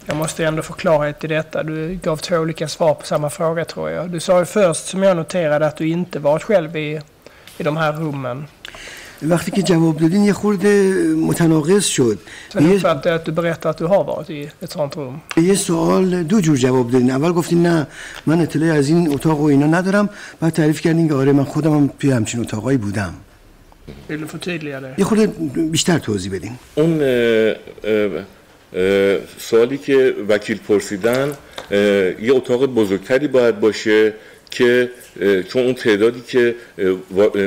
[0.05, 1.63] jag måste ändå få klarhet i detta.
[1.63, 4.09] Du gav två olika svar på samma fråga tror jag.
[4.09, 7.01] Du sa ju först, som jag noterade, att du inte varit själv i,
[7.57, 8.47] i de här rummen.
[9.28, 12.18] وقتی که جواب دادین یه خورده متناقض شد.
[15.36, 17.10] یه, سوال دو جور جواب دادین.
[17.10, 17.86] اول گفتین نه
[18.26, 20.10] من اطلاعی از این اتاق و اینا ندارم.
[20.40, 23.14] بعد تعریف کردین که آره من خودم هم توی همچین اتاقایی بودم.
[24.80, 24.98] det?
[24.98, 25.26] یه خورده
[25.76, 26.52] بیشتر توضیح بدین.
[26.74, 27.00] اون
[29.38, 31.32] سوالی که وکیل پرسیدن
[31.70, 34.12] یه اتاق بزرگتری باید باشه
[34.50, 34.90] که
[35.48, 36.54] چون اون تعدادی که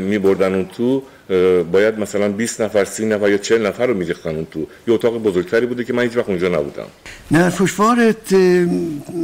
[0.01, 1.03] می بردن اون تو
[1.72, 5.18] باید مثلا 20 نفر 30 نفر یا 40 نفر رو میریختن اون تو یه اتاق
[5.22, 6.86] بزرگتری بوده که من hich وقت اونجا نبودم
[7.30, 8.66] När försvaret eh,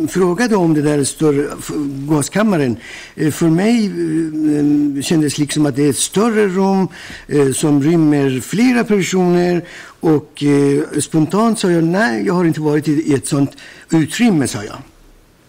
[0.09, 1.73] frågade om det där större f-
[2.09, 2.77] gaskammaren,
[3.17, 6.89] eh, för mig eh, kändes liksom att det är ett större rum
[7.29, 9.63] eh, som rymmer flera personer
[10.01, 13.53] och eh, spontant sa jag nej, jag har inte varit i, i ett sånt
[13.93, 14.77] utrymme, sa jag.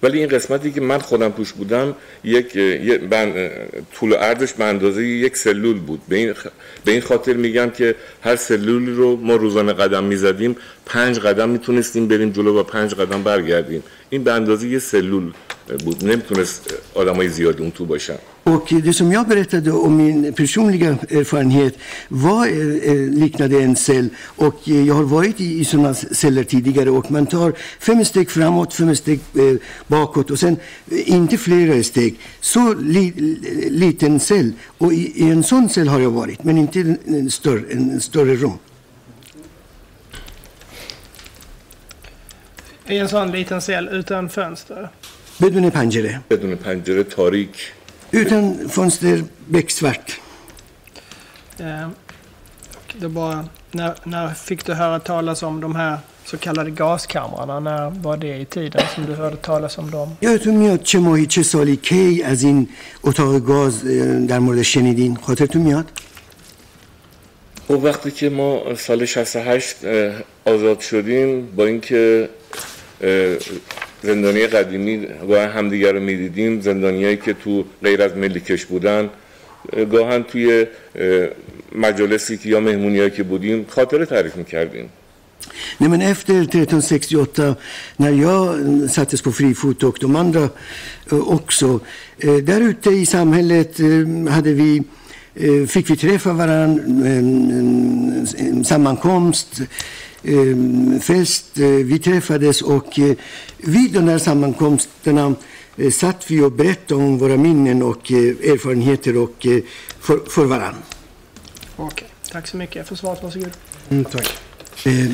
[0.04, 2.58] ولی این قسمتی که من خودم توش بودم یک
[3.10, 3.50] بن-
[3.94, 6.00] طول و عرضش به اندازه یک سلول بود.
[6.08, 6.34] به این,
[6.84, 12.08] به این خاطر میگم که هر سلولی رو ما روزانه قدم می‌زدیم پنج قدم می‌تونستیم
[12.08, 13.82] بریم جلو و پنج قدم برگردیم.
[14.10, 15.32] این به اندازه یه سلول
[15.84, 16.04] بود.
[16.04, 18.18] نمی‌تونست آدمای زیادی اون تو باشن.
[18.43, 24.09] Och det som jag berättade om min personliga erfarenhet var, eh, eh, liknade en cell.
[24.25, 28.29] Och eh, jag har varit i, i sådana celler tidigare och man tar fem steg
[28.31, 29.55] framåt, fem steg eh,
[29.87, 30.57] bakåt och sen
[30.91, 32.19] eh, inte flera steg.
[32.41, 34.51] Så li, li- liten cell.
[34.77, 37.89] Och i, i en sån cell har jag varit, men inte en, en, större, en,
[37.89, 38.57] en större rum.
[42.87, 44.89] I en sån liten cell utan fönster.
[45.41, 46.21] بدون پنجره.
[46.29, 47.71] بدون پنجره تاریک
[48.13, 50.19] Utan fönster, becksvart.
[51.59, 51.87] Eh,
[52.75, 57.59] och det bara, när, när fick du höra talas om de här så kallade gaskamrarna?
[57.59, 60.17] När var det i tiden som du hörde talas om dem?
[60.21, 62.69] یادتون میاد چه ماهی چه سالی کی از این
[63.03, 65.85] اتاق گاز اه، در مورد شنیدین خاطرتون میاد
[67.69, 70.13] و وقتی که ما سال 68 اه،
[70.45, 72.29] آزاد شدیم با اینکه
[73.01, 73.37] اه،
[74.08, 74.94] زندانی قدیمی
[75.28, 79.10] گاه همدیگر رو می‌دیدیم زندانیایی که تو غیر از ملی کش بودن
[79.92, 80.66] گاهن توی
[81.84, 84.88] مجالسی که یا مهمونی هایی که بودیم خاطره تعریف می‌کردیم.
[85.80, 87.56] Nej men efter 1368
[87.96, 88.44] när jag
[88.90, 90.44] sattes på fri fot och de andra
[91.10, 91.80] också.
[92.50, 93.72] Där ute i samhället
[94.36, 94.70] hade vi,
[95.74, 96.82] fick vi träffa varandra,
[98.72, 99.50] sammankomst.
[101.01, 103.15] fest, eh, vi träffades och eh,
[103.57, 105.35] vid de här sammankomsterna
[105.77, 108.17] eh, satt vi och berättade om våra minnen och eh,
[108.53, 109.61] erfarenheter och, eh,
[109.99, 110.81] för, för varandra.
[111.75, 113.23] Okej, tack så mycket för svaret.
[113.23, 113.51] Varsågod.
[113.89, 114.29] mm, tack.
[114.85, 115.07] Eh,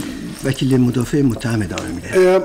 [0.44, 2.42] وکیل مدافع متهم ادامه میده Eh,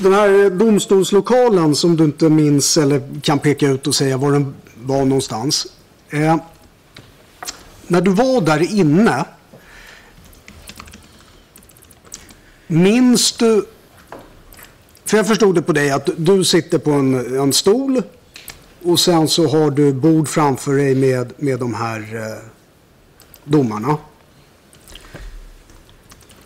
[0.00, 4.54] den här domstolslokalen som du inte minns eller kan peka ut och säga var den
[4.74, 5.66] var någonstans.
[6.10, 6.36] Eh,
[7.86, 9.24] när du var där inne,
[12.71, 13.65] Minns du...
[15.05, 18.01] För jag förstod det på dig att du sitter på en, en stol
[18.83, 22.43] och sen så har du bord framför dig med, med de här eh,
[23.43, 23.97] domarna.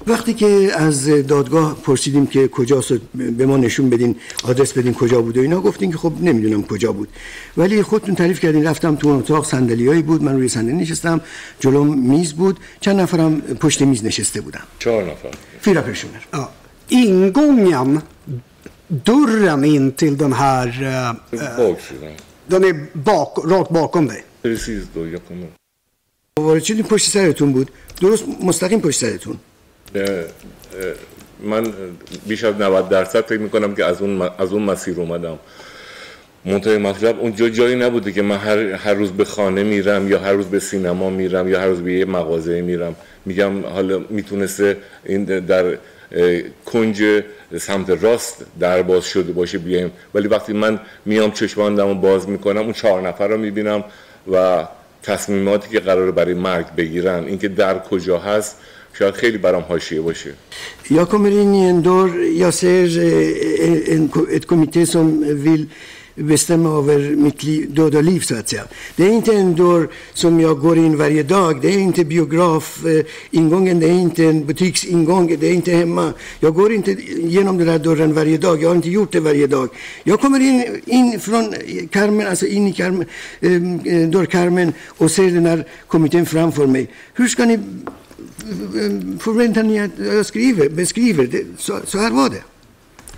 [0.08, 5.38] وقتی که از دادگاه پرسیدیم که کجاست به ما نشون بدین آدرس بدین کجا بود
[5.38, 7.10] و اینا گفتین که خب نمی‌دونم کجا بود
[7.58, 11.22] ولی خودتون تعریف کردین رفتم تو اتاق صندلیایی بود من روی صندلی نشستم
[11.60, 15.30] جلوم میز بود چند نفرم پشت میز نشسته بودم چهار نفر
[15.66, 16.52] fyra personer Ja.
[16.88, 18.02] Ingången,
[18.88, 20.68] dörren in till den här...
[21.32, 22.14] Eh, baksidan.
[22.48, 24.24] den är bak, rakt bakom dig.
[24.42, 25.56] Precis då jag kom upp.
[26.40, 29.38] وارد شدیم پشت سرتون بود درست مستقیم پشت سرتون
[31.44, 31.74] من
[32.28, 35.40] بیش از 90 درصد فکر می‌کنم که از اون از اون مسیر اومدم.
[36.46, 40.34] منتهای مطلب اونجا جایی نبوده که من هر, هر روز به خانه میرم یا هر
[40.34, 42.96] روز به سینما میرم یا هر روز به یه مغازه میرم.
[43.26, 45.78] میگم حالا می‌تونسته این در
[46.66, 47.24] کنج
[47.58, 49.92] سمت راست در باز شده باشه بیایم.
[50.14, 53.84] ولی وقتی من میام چشماندم و باز می‌کنم اون چهار نفر رو می‌بینم
[54.32, 54.68] و
[55.04, 58.58] تصمیماتی که قراره برای مرگ بگیرن اینکه در کجا هست
[58.95, 60.35] شاید خیلی برام حاشیه باشه
[60.91, 62.11] Jag kommer in i en dörr,
[62.45, 65.05] jag ser eh, en, ett kommitté som
[65.45, 65.67] vill
[66.15, 68.65] bestämma över mitt liv, död och liv så att säga.
[68.97, 73.81] Det är inte en dörr som jag går in varje dag, det är inte biografingången,
[73.81, 76.13] det är inte en butiksingång, det är inte hemma.
[76.41, 76.97] Jag går inte
[77.37, 79.69] genom den här dörren varje dag, jag har inte gjort det varje dag.
[80.03, 81.55] Jag kommer in, in från
[81.91, 83.07] karmen, alltså in i karmen,
[83.41, 86.89] eh, dörrkarmen och ser den här kommittén framför mig.
[87.15, 87.59] Hur ska ni
[89.19, 91.27] förväntar ni att jag skriver, beskriver?
[91.27, 92.43] Det, så, så här var det.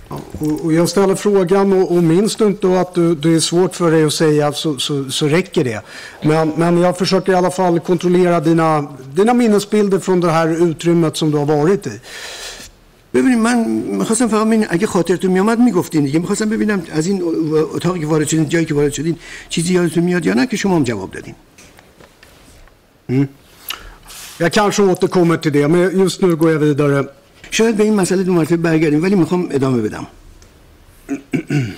[0.07, 3.39] Och, och jag ställer frågan och, och minns du inte då att du, det är
[3.39, 5.81] svårt för dig att säga så, så, så räcker det.
[6.23, 11.17] Men, men jag försöker i alla fall kontrollera dina, dina minnesbilder från det här utrymmet
[11.17, 11.99] som du har varit i.
[13.13, 17.23] ببینید من میخواستم فقط ببینم اگه خاطرتون میامد میگفتین دیگه میخواستم ببینم از این
[17.75, 19.15] اتاقی که وارد شدین جایی که وارد شدین
[19.49, 21.35] چیزی یادتون میاد یا نه که شما هم جواب دادین
[24.37, 27.03] Jag kanske återkommer till det, men just nu går jag vidare.
[27.51, 30.07] شاید به این مسئله دو مرتبه برگردیم ولی میخوام ادامه بدم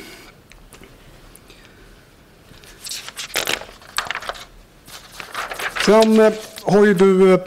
[5.85, 7.39] Sen eh, har ju du eh,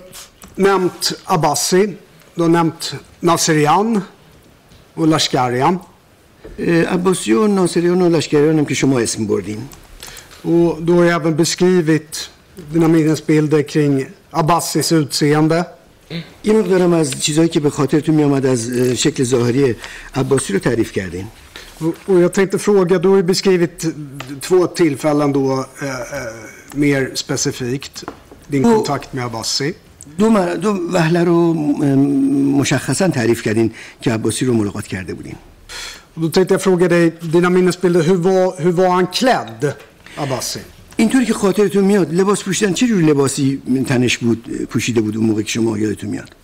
[0.54, 1.96] nämnt Abbasi,
[2.34, 4.02] du har nämnt Naserian
[4.94, 5.78] och Lashkarian.
[6.90, 9.68] عباسی و ناصریان و لشکریان هم که شما اسم بردین
[10.44, 12.30] Och du har ju även beskrivit
[12.72, 15.65] dina minnesbilder kring Abbasis utseende.
[16.43, 19.75] یه مقدارم از چیزهایی که به خاطرتون میامد از شکل ظاهری
[20.15, 21.25] عباسی رو تعریف کردین
[21.81, 23.77] Och- jag tänkte fråga, du har ju beskrivit
[24.41, 25.97] två tillfällen då eh, eh,
[26.83, 28.03] mer specifikt.
[28.47, 29.73] Din kontakt med Abbasi.
[30.17, 30.55] دو, مر...
[30.55, 31.53] دو وهله رو
[32.61, 33.71] مشخصا تعریف کردین
[34.01, 35.35] که عباسی رو ملاقات کرده بودین
[36.21, 39.73] Då tänkte jag fråga dig, dina minnesbilder, hur var, hur var han klädd,
[40.17, 40.59] Abbasi?
[40.97, 45.41] اینطوری که خاطرتون میاد لباس پوشیدن چه جور لباسی تنش بود پوشیده بود اون موقع
[45.41, 46.35] که شما یادتون میاد؟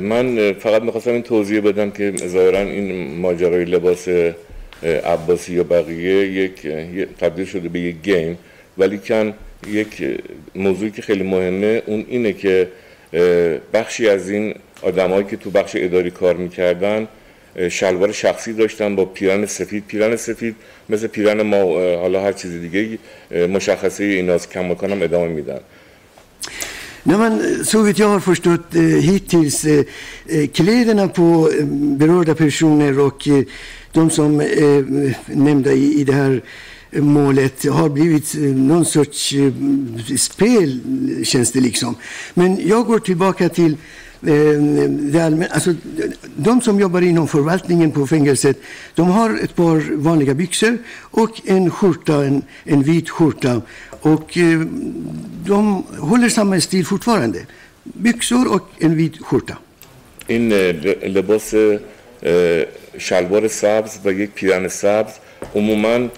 [0.00, 4.08] من فقط می‌خواستم این توضیح بدم که ظاهرا این ماجرای لباس
[4.82, 6.66] عباسی یا بقیه یک
[7.20, 8.38] تبدیل شده به یک گیم.
[8.78, 9.34] ولی کن
[9.68, 10.20] یک
[10.54, 12.68] موضوعی که خیلی مهمه اون اینه که
[13.72, 17.08] بخشی از این آدمایی که تو بخش اداری کار می‌کردن
[17.70, 20.56] شلوار شخصی داشتن با پیرن سفید پیرن سفید
[20.88, 21.56] مثل پیرن ما
[21.96, 22.98] حالا هر چیز دیگه
[23.46, 25.60] مشخصه ایناست کم مکانم ادامه میدن
[27.02, 29.84] Nej, men så vitt jag har förstått eh, hittills, eh,
[30.26, 31.64] eh, kläderna på eh,
[31.98, 33.44] berörda personer och eh,
[33.92, 34.84] de som eh,
[35.26, 36.42] nämnda i, i det här
[36.90, 39.52] eh, målet har blivit eh, någon sorts eh,
[40.16, 40.80] spel,
[41.24, 41.94] känns det liksom.
[42.34, 43.78] Men jag går tillbaka till eh,
[45.11, 45.73] det allmän, alltså,
[46.35, 48.57] de som jobbar inom förvaltningen på fängelset,
[48.95, 50.77] de har ett par vanliga byxor
[51.11, 53.61] och en skjorta, en, en vit skjorta.
[54.01, 54.59] Och eh,
[55.45, 57.39] de håller samma stil fortfarande.
[57.83, 59.57] Byxor och en vit skjorta.
[60.27, 62.65] این اه، ل- لباس اه،
[62.97, 65.13] شلوار سبز و یک پیرن سبز
[65.55, 66.09] عموما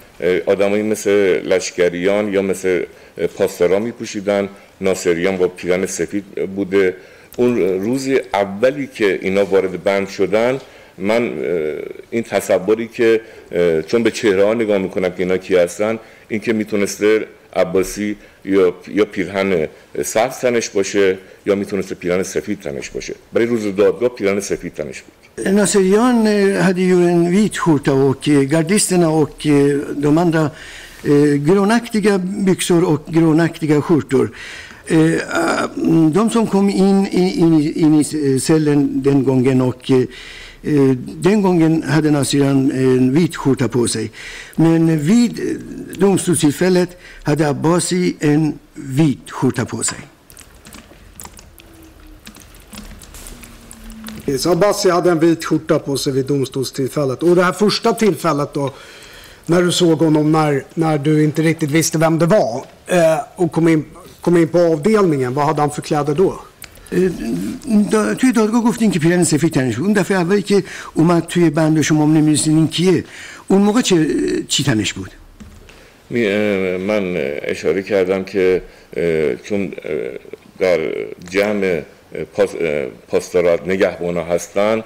[0.45, 1.09] آدمایی مثل
[1.51, 2.83] لشکریان یا مثل
[3.17, 4.49] اه، پاسدارا می پوشیدن
[4.81, 6.95] ناصریان با پیرن سفید بوده
[7.36, 10.60] اون روز اولی که اینا وارد بند شدن
[10.98, 11.32] من
[12.10, 13.20] این تصوری که
[13.86, 17.26] چون به چهره ها نگاه می‌کنم که اینا کی هستن این که می‌تونسته
[17.56, 19.68] عباسی یا یا پیرهن
[20.04, 25.02] سبز تنش باشه یا می‌تونسته پیرهن سفید تنش باشه برای روز دادگاه پیرهن سفید تنش
[25.02, 25.22] بود
[26.26, 28.22] eh, hade ju en vit skjorta och
[28.54, 29.36] gardisterna och
[30.04, 30.50] de andra
[31.48, 34.30] grönaktiga byxor och grönaktiga skjortor.
[34.92, 35.68] Eh, eh,
[36.12, 40.04] de som kom in, in, in i cellen den gången och eh,
[41.20, 44.10] den gången hade Nasiran en vit skjorta på sig.
[44.56, 45.60] Men vid
[45.98, 49.98] domstolstillfället hade Abbasi en vit skjorta på sig.
[54.38, 57.22] Så Abbasi hade en vit skjorta på sig vid domstolstillfället.
[57.22, 58.74] Och det här första tillfället då,
[59.46, 63.52] när du såg honom när, när du inte riktigt visste vem det var eh, och
[63.52, 63.84] kom in,
[64.22, 66.40] kom in på avdelningen, vad hade han för kläder då?
[68.20, 70.64] توی دادگاه گفتین که پیرن سفید تنش بود اون دفعه اولی که
[70.94, 73.04] اومد توی بند شما نمی‌دونستین کیه
[73.48, 74.06] اون موقع چه
[74.48, 75.10] چی تنش بود
[76.80, 78.62] من اشاره کردم که
[79.44, 79.72] چون
[80.58, 80.78] در
[81.30, 81.82] جمع
[83.08, 84.82] پاسدارات نگهبانا هستن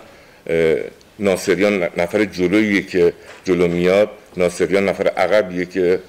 [1.18, 3.12] ناصریان نفر جلویی که
[3.44, 6.00] جلو میاد ناصریان نفر عقبیه که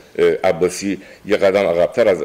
[0.44, 2.24] عباسی یه قدم عقبتر از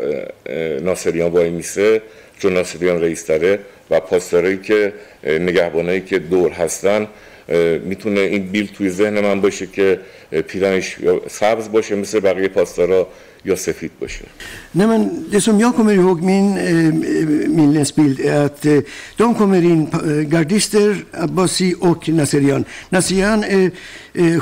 [0.83, 2.03] ناصریان وای میسه
[2.39, 3.59] چون ناصریان رئیس داره
[3.91, 4.93] و پاسدارایی که
[5.25, 7.09] نگهبانایی که دور هستن
[7.85, 10.01] می‌تونه این بیل توی ذهن من باشه که
[10.49, 10.97] پیرنش
[11.29, 13.09] سبز باشه مثل بقیه پاسدارا.
[13.46, 14.26] یا سفید باشه
[14.74, 16.94] Nej, men det som jag kommer ihåg, min eh,
[17.60, 18.80] minnesbild, är att eh,
[19.16, 22.66] de kommer in, eh, gardister, Abbasi och Naserian.
[22.90, 23.72] Naserian är
[24.14, 24.40] eh,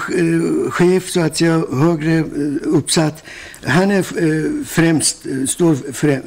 [0.70, 2.24] chef, så att säga, högre eh,
[2.64, 3.24] uppsatt.
[3.64, 5.18] Han är eh, främst,
[5.48, 5.74] står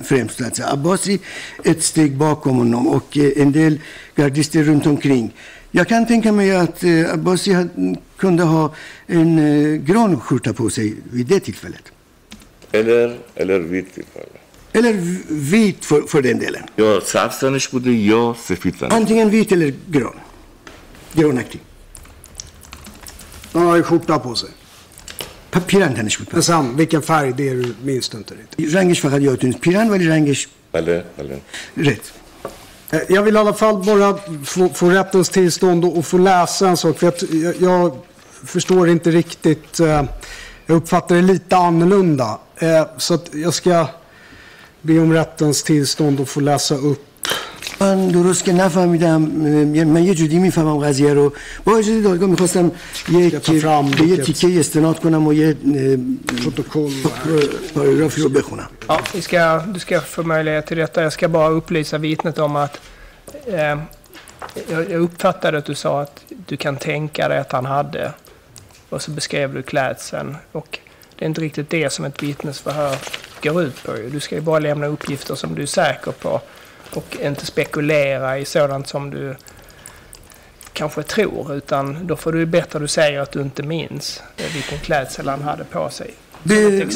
[0.05, 0.69] främst, så att säga.
[0.69, 1.19] Abbasi
[1.65, 3.81] ett steg bakom honom och en del
[4.17, 5.35] gardister runt omkring.
[5.71, 7.57] Jag kan tänka mig att eh, Abbasi
[8.17, 8.75] kunde ha
[9.07, 11.92] en eh, grön skjorta på sig vid det tillfället.
[12.73, 14.27] Eller, eller vit tillfälle.
[14.73, 14.93] Eller
[15.29, 16.63] vit för, för den delen.
[16.77, 20.13] Ja, سبزتنش بوده یا سفید Antingen vit eller grön.
[21.13, 21.61] Grönaktig.
[23.53, 24.51] Han har ju skjorta på sig.
[25.67, 26.29] پیرن تنش بود.
[26.33, 28.75] Men sen, vilken färg, det du, minns du inte riktigt.
[28.75, 29.61] رنگش فقط یادتون نیست.
[29.61, 31.41] پیرن ولی رنگش بله بله
[31.75, 32.13] rätt.
[32.91, 36.69] Eh, Jag vill i alla fall bara få, få rättens tillstånd och, och få läsa
[36.69, 36.99] en sak.
[36.99, 37.15] För jag,
[37.45, 37.97] jag, jag
[38.45, 39.81] förstår inte riktigt.
[39.81, 40.03] Eh,
[40.67, 42.39] jag uppfattar det lite annorlunda.
[42.57, 43.87] Eh, så att jag ska
[44.83, 47.09] be om rättens tillstånd och få läsa upp.
[47.81, 49.23] من درست که نفهمیدم
[49.85, 51.33] من یه جوری میفهمم قضیه رو
[51.65, 52.73] با اجازه دادگاه میخواستم
[53.09, 55.57] یک به یه تیکه استناد کنم و یه
[57.75, 61.03] پاراگرافی رو بخونم Ja, vi ska, du ska få möjlighet till detta.
[61.03, 62.81] Jag ska bara upplysa vittnet om att
[63.47, 63.57] eh,
[64.71, 68.13] jag, jag uppfattade att du sa att du kan tänka dig att han hade.
[68.94, 70.38] och så beskrev du klädseln.
[70.52, 70.80] Och
[71.16, 72.98] det är inte riktigt det som ett vittnesförhör
[73.44, 73.92] går ut på.
[73.92, 76.42] Du ska ju bara lämna uppgifter som du är säker på.
[76.96, 79.36] Och inte spekulera i sådant som du
[80.74, 81.54] kanske tror.
[81.54, 85.42] Utan då får du bättre du säger att du inte minns eh, vilken klädsel han
[85.42, 86.14] hade på sig.
[86.46, 86.88] به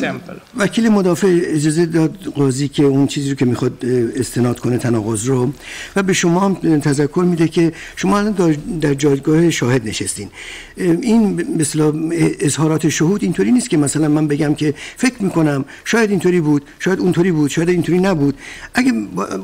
[0.58, 3.86] وکیل مدافع اجازه داد قاضی که اون چیزی رو که می‌خواد
[4.16, 5.54] استناد کنه تناقض رو
[5.96, 10.30] و به شما هم تذکر میده که شما الان در جایگاه شاهد نشستین.
[10.78, 11.94] این مثلا
[12.40, 17.00] اظهارات شهود اینطوری نیست که مثلا من بگم که فکر می‌کنم شاید اینطوری بود شاید
[17.00, 18.36] اونطوری بود شاید اینطوری نبود.
[18.74, 18.94] اگه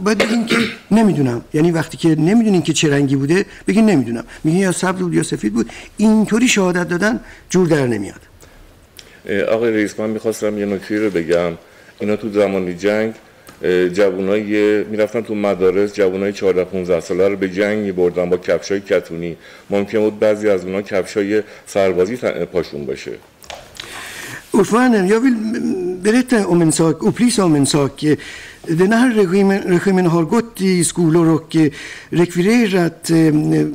[0.04, 0.58] باید بگین که
[0.92, 1.42] نمی‌دونم.
[1.54, 4.24] یعنی وقتی که نمی‌دونین که چه رنگی بوده بگین نمی‌دونم.
[4.44, 5.70] میگین یا سبز بود یا سفید بود.
[5.98, 8.33] اینطوری شهادت دادن جور در نمیاد.
[9.50, 11.52] آقای رئیس من می‌خواستم یه نکته رو بگم
[12.00, 13.14] اینا تو زمان جنگ
[13.94, 19.38] جوانای می‌رفتن تو مدارس جوانای 14 15 ساله رو به جنگ میبردن با کفشای کتونی
[19.70, 22.16] ممکن بود بعضی از اونها کفشای سربازی
[22.54, 23.12] پاشون باشه
[24.54, 25.38] Ordföranden, jag vill
[26.04, 28.04] berätta om en sak, upplysa om en sak.
[28.67, 31.57] Den här regimen, regimen har gått i skolor och
[32.11, 33.11] rekvirerat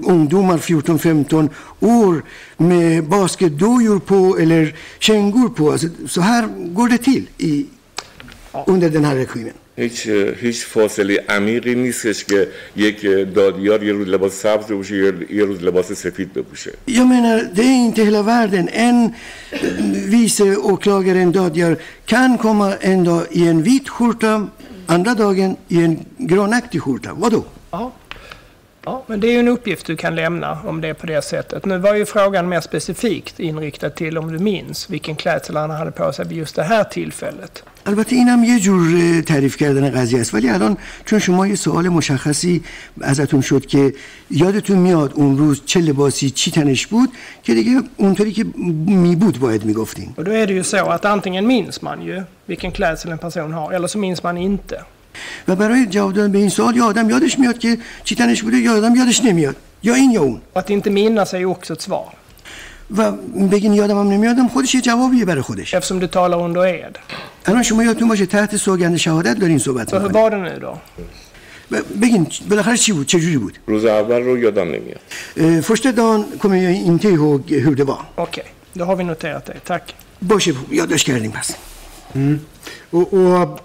[0.04, 1.50] ungdomar 14-15
[1.80, 2.24] år
[2.58, 5.72] med basketdojor på eller kängor på.
[5.72, 7.66] Alltså, så här går det till i,
[8.68, 9.54] under den här regimen.
[9.78, 10.08] هیچ
[10.42, 13.02] هیچ فاصله عمیقی نیستش که یک
[13.36, 14.96] دادیار یه روز لباس سبز بپوشه
[15.30, 18.70] یه روز لباس سفید بپوشه Jag menar, det är inte hela världen.
[18.74, 19.14] En
[20.10, 24.48] vice åklagare, en dadgör, kan komma en dag i en vit skjorta,
[24.89, 27.11] andra dagen i en grönaktig skjorta.
[27.15, 27.45] Vadå?
[27.71, 27.93] Ja.
[28.85, 31.23] Ja, men det är ju en uppgift du kan lämna om det är på det
[31.23, 31.65] sättet.
[31.65, 35.91] Nu var ju frågan mer specifikt inriktad till om du minns vilken klädsel han hade
[35.91, 37.65] på sig vid just det här tillfället.
[37.89, 42.63] البته اینم یه جور تعریف کردن قضیه است ولی الان چون شما یه سوال مشخصی
[43.01, 43.95] ازتون شد که
[44.31, 47.11] یادتون میاد اون روز چه لباسی چی تنش بود
[47.43, 48.45] که دیگه اونطوری که
[48.87, 52.23] می بود باید می‌گفتین Och då är det ju så att antingen minns man ju
[52.49, 54.85] vilken klädsel en person har eller så minns man inte.
[55.49, 58.57] و برای جواب دادن به این سوال یا آدم یادش میاد که چی تنش بوده
[58.57, 61.83] یا آدم یادش نمیاد یا این یا اون Att inte minnas är ju också ett
[61.83, 62.09] svar.
[62.97, 63.13] و
[63.51, 65.75] بگین یادم هم نمیادم خودش یه جوابیه برای خودش.
[65.75, 66.99] Eftersom du talar under ed.
[67.47, 70.13] الان شما یادتون باشه تحت سوگند شهادت دارین صحبت می‌کنین.
[70.13, 70.79] var det nu då?
[72.03, 75.01] بگین بالاخره چی بود؟ چه جوری بود؟ روز اول رو یادم نمیاد.
[75.63, 78.45] första dagen kommer jag inte ihåg hur det var Okej,
[78.79, 79.57] då har vi noterat det.
[79.69, 79.83] Tack.
[80.23, 81.55] باشه یادداشت کردیم پس.
[82.91, 83.61] och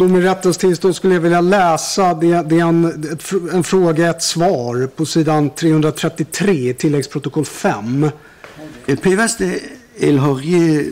[0.00, 3.64] då med rättens tillstånd skulle jag vilja läsa, det, det är en, ett, fr- en
[3.64, 8.10] fråga, ett svar på sidan 333 i tilläggsprotokoll 5.
[9.02, 9.40] پیوست
[10.00, 10.82] الحاقی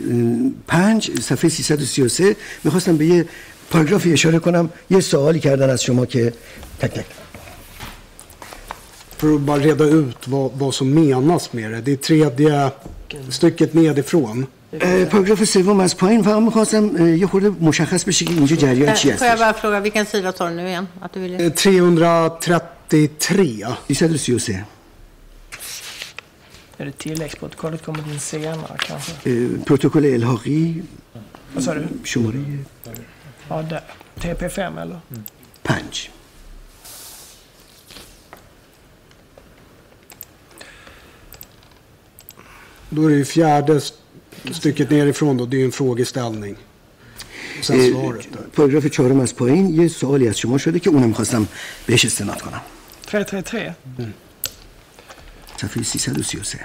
[0.67, 3.25] پنج صفحه 333 میخواستم به یه
[3.69, 6.33] پاراگرافی اشاره کنم یه سوالی کردن از شما که
[6.79, 7.05] تک تک
[9.17, 11.81] För att bara reda ut vad, vad som menas med det.
[11.81, 12.71] Det är tredje
[13.29, 14.47] stycket nedifrån.
[14.81, 18.93] اه، پاراگراف سوم از پایین فقط میخواستم اه، یه خورده مشخص بشه که اینجا جریان
[18.93, 20.87] چی Eh, Får jag هست bara fråga, vilken sida tar du nu igen?
[21.01, 21.45] Att du ville...
[21.45, 23.65] Eh, 333.
[23.87, 24.63] 333
[26.77, 29.11] Är det tilläggsprotokollet kommit in senare kanske?
[29.25, 30.83] اه، پروتکل الحاقی
[31.55, 31.87] Vad sa du?
[32.03, 32.45] شماره
[33.49, 33.81] Ja, där.
[34.21, 34.99] TP5 eller?
[35.63, 36.09] پنج
[42.89, 43.97] Då är det ju fjärde st-
[44.51, 45.45] stycket nerifrån då.
[45.45, 46.55] Det är ju en frågeställning.
[47.59, 48.41] Och sen svaret där.
[48.55, 51.47] پاراگراف چهارم از پایین یه سوالی از شما شده که اونم میخواستم
[51.85, 52.61] بهش استناد کنم
[53.07, 53.75] 333?
[55.57, 56.59] صفحه 333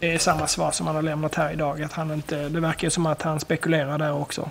[0.00, 1.82] Det är samma svar som han har lämnat här idag.
[1.82, 4.50] Att han inte, det verkar ju som att han spekulerar där också.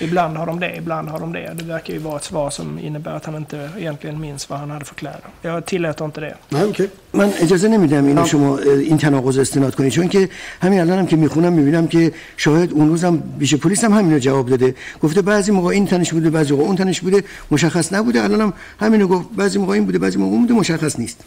[0.00, 1.54] Ibland har de det, ibland har de det.
[1.54, 4.70] Det verkar ju vara ett svar som innebär att han inte egentligen minns vad han
[4.70, 5.20] hade för kläder.
[5.42, 6.34] Jag tillåter inte det.
[6.48, 6.88] Nej, okej.
[7.12, 10.28] من اجازه نمیدم اینو شما این تناقض استناد کنید چون که
[10.60, 14.74] همین الانم که می‌خونم می‌بینم که شاهد اون روزم بیش پلیس هم همینو جواب داده
[15.02, 19.06] گفته بعضی موقع این تنش بوده بعضی موقع اون تنش بوده مشخص نبوده الانم همینو
[19.06, 21.24] گفت بعضی موقع این بوده بعضی موقع اون بوده مشخص نیست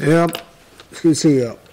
[0.00, 0.26] Eh,
[0.96, 1.67] ska vi se.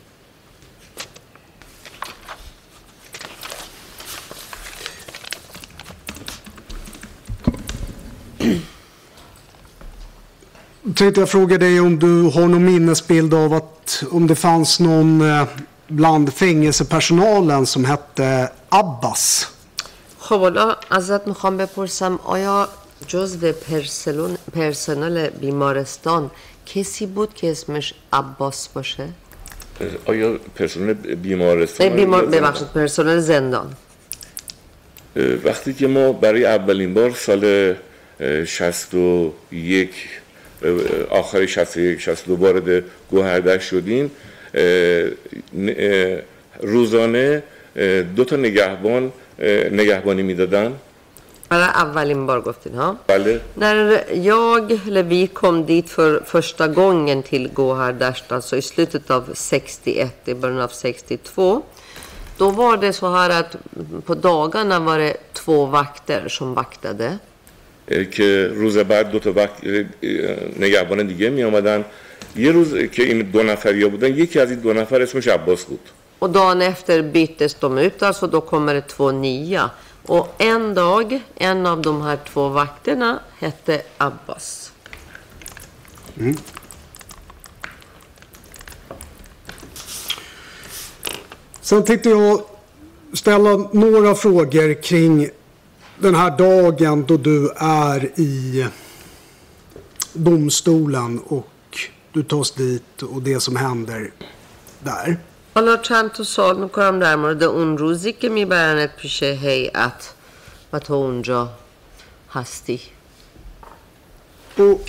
[10.94, 15.22] Tänkte jag fråga dig om du har någon minnesbild av att om det fanns någon
[15.22, 15.48] eh,
[15.88, 19.48] bland fängelsepersonalen som hette Abbas?
[20.20, 22.68] خب حالا ازت می‌خوام بپرسم آیا
[23.08, 26.32] جزو پرسلون پرسنل بیمارستان
[26.66, 29.08] کسی بود که اسمش عباس باشه؟
[30.06, 33.74] آیا پرسنل بیمارستان بیمار ببخشید پرسنل زندان
[35.44, 37.76] وقتی که ما برای اولین بار سال
[38.20, 40.25] اه، 61 اه،
[41.10, 44.12] آخر 61 62 وارد گوهردشت شدیم
[46.62, 47.44] روزانه
[48.16, 49.12] دو تا نگهبان
[49.72, 50.74] نگهبانی می‌دادن
[51.50, 57.24] برای اولین بار گفتین ها بله När jag, eller vi kom dit för första gången
[57.24, 61.62] till Gohardasht, alltså i slutet av 61, i början av 62,
[62.38, 63.56] då var det så här att
[64.06, 67.18] på dagarna var det två vakter som vaktade.
[68.12, 69.54] که روز بعد دو تا وقت
[70.60, 71.86] نگهبان دیگه می آمدن
[72.36, 75.90] یه روز که این دو نفریا بودن یکی از این دو نفر اسمش عباس بود
[76.20, 79.70] Och dagen efter byttes de ut, alltså då kommer det två nya.
[80.06, 84.72] Och en dag, en av de här två vakterna hette Abbas.
[91.62, 92.42] Sen tänkte jag
[93.14, 95.30] ställa några frågor kring
[95.99, 98.67] den här dagen då du är i
[100.13, 101.79] domstolen och
[102.13, 104.11] du tas dit och det som händer
[104.85, 105.17] där.
[105.55, 110.15] حالا چند تا سوال میکنم در مورد اون روزی که میبرنت پیش هیئت
[110.73, 111.49] و تو اونجا
[112.31, 112.81] هستی
[114.57, 114.89] Och,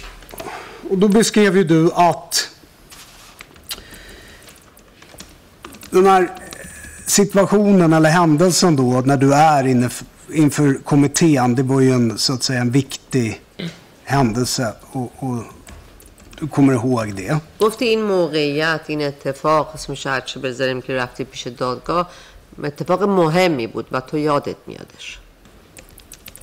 [0.89, 2.49] och då beskrev ju du att
[5.89, 6.29] den här
[7.07, 12.18] situationen eller händelsen då när du är inne f- inför kommittén, det var ju en
[12.18, 13.40] så att säga en viktig
[14.04, 15.38] händelse och, och
[16.40, 17.40] du kommer ihåg det.
[17.60, 22.10] گفتی این موقعیت این اتفاق اسمش هرچی بذاریم که رفتی پیش دادگاه
[22.64, 25.18] اتفاق مهمی بود و تو یادت میادش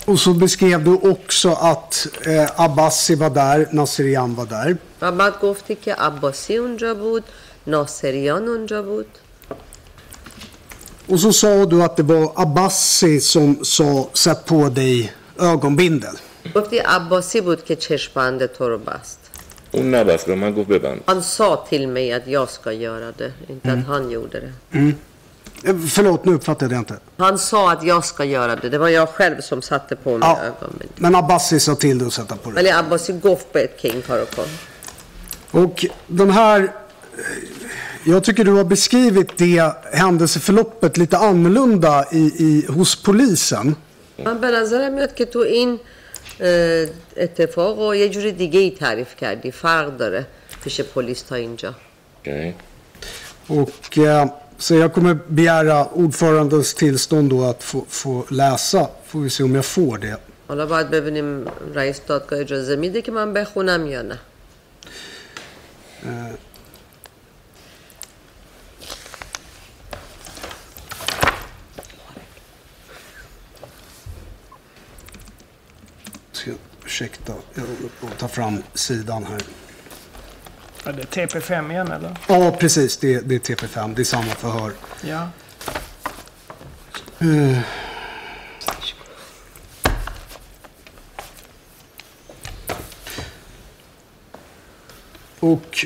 [0.05, 4.77] Och så beskrev du också att eh, Abbasi var där, Nasirian var där.
[5.01, 7.23] و بعد گفتی که عباسی اونجا بود
[7.67, 9.07] ناصریان اونجا بود
[11.06, 16.16] Och så sa du att det var Abbasi som sa sätt på dig ögonbindel.
[16.54, 19.18] گفتی عباسی بود که چشمبند تو رو بست
[19.72, 23.32] اون نبست به من گفت ببند Han sa till mig att jag ska göra det,
[23.48, 24.52] inte att han gjorde det.
[25.64, 26.96] Eh, Förlåt, nu uppfattade jag inte.
[27.18, 28.68] Han sa att jag ska göra det.
[28.68, 30.88] Det var jag själv som satte på mig Ja, ögonbindel.
[30.96, 32.56] men Abbasi sa till dig att sätta på dig.
[32.59, 34.48] ولی عباسی گفت بهت که این کارو کن
[35.50, 36.61] Och den här...
[36.62, 36.68] eh,
[38.04, 43.76] Jag tycker du har beskrivit det händelseförloppet lite annorlunda i, i, hos polisen.
[44.24, 45.78] من به نظرم میاد که تو این
[46.40, 46.86] اه،
[47.16, 50.26] اتفاق رو یه جوری دیگه ای تعریف کردی فرق داره
[50.64, 51.74] پیش پلیس تا اینجا
[52.20, 52.54] Okej.
[53.48, 54.28] Och, eh,
[54.59, 58.88] så jag kommer begära ordförandens tillstånd då att få, få läsa.
[59.06, 60.16] Får vi se om jag får det.
[60.48, 61.44] حالا باید ببینیم
[61.74, 64.18] رئیس دادگاه اجازه میده که من بخونم یا نه
[66.02, 66.09] Eh.
[76.93, 79.41] Ursäkta, jag håller på att ta fram sidan här.
[80.85, 82.17] Är det TP5 igen eller?
[82.27, 82.97] Ja, precis.
[82.97, 83.95] Det, är, det är TP5.
[83.95, 84.71] Det är samma förhör.
[85.01, 85.29] Ja.
[87.21, 87.59] Uh.
[95.39, 95.85] Och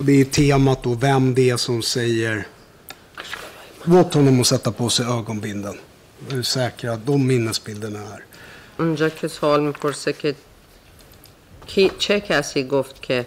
[0.00, 2.46] Och det är temat då, vem det är som säger
[3.88, 5.78] åt honom att sätta på sig ögonbindeln.
[6.28, 8.22] Hur säkra de minnesbilderna är.
[8.78, 10.34] اونجا که سوال میپرسه که
[11.66, 13.26] کی چه کسی گفت که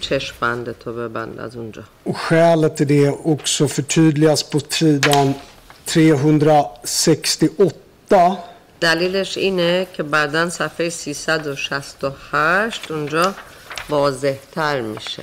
[0.00, 5.34] چشم بند تو ببند از اونجا Och skälet till det också förtydligas på sidan
[5.86, 8.38] 368.
[8.80, 13.34] دلیلش اینه که بعدا صفحه 368 اونجا
[13.90, 15.22] واضح تر میشه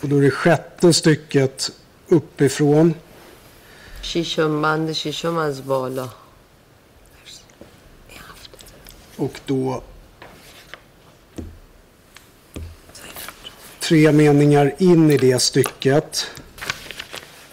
[0.00, 1.70] Och då är det sjätte stycket
[2.08, 2.94] uppifrån.
[4.02, 6.08] شیشم بند شیشم از بالا
[9.16, 9.82] Och då
[13.80, 16.30] tre meningar in i det stycket.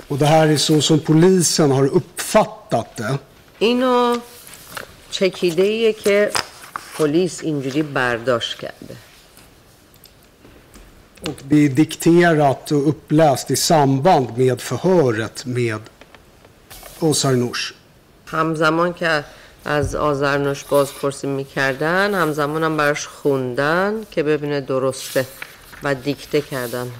[0.07, 3.17] Och det här är så som polisen har uppfattat det.
[3.59, 4.17] اینو
[5.11, 6.31] چکیده ایه که
[6.97, 8.95] پلیس اینجوری برداشت کرده
[11.20, 15.80] Och det är dikterat och uppläst i samband med förhöret med
[17.00, 17.72] Osarnoush.
[18.26, 19.24] همزمان که
[19.64, 25.26] از آزرنوش بازپرسی می‌کردن همزمان هم براش خوندن که ببینه درسته
[25.82, 26.90] و دیکته کردن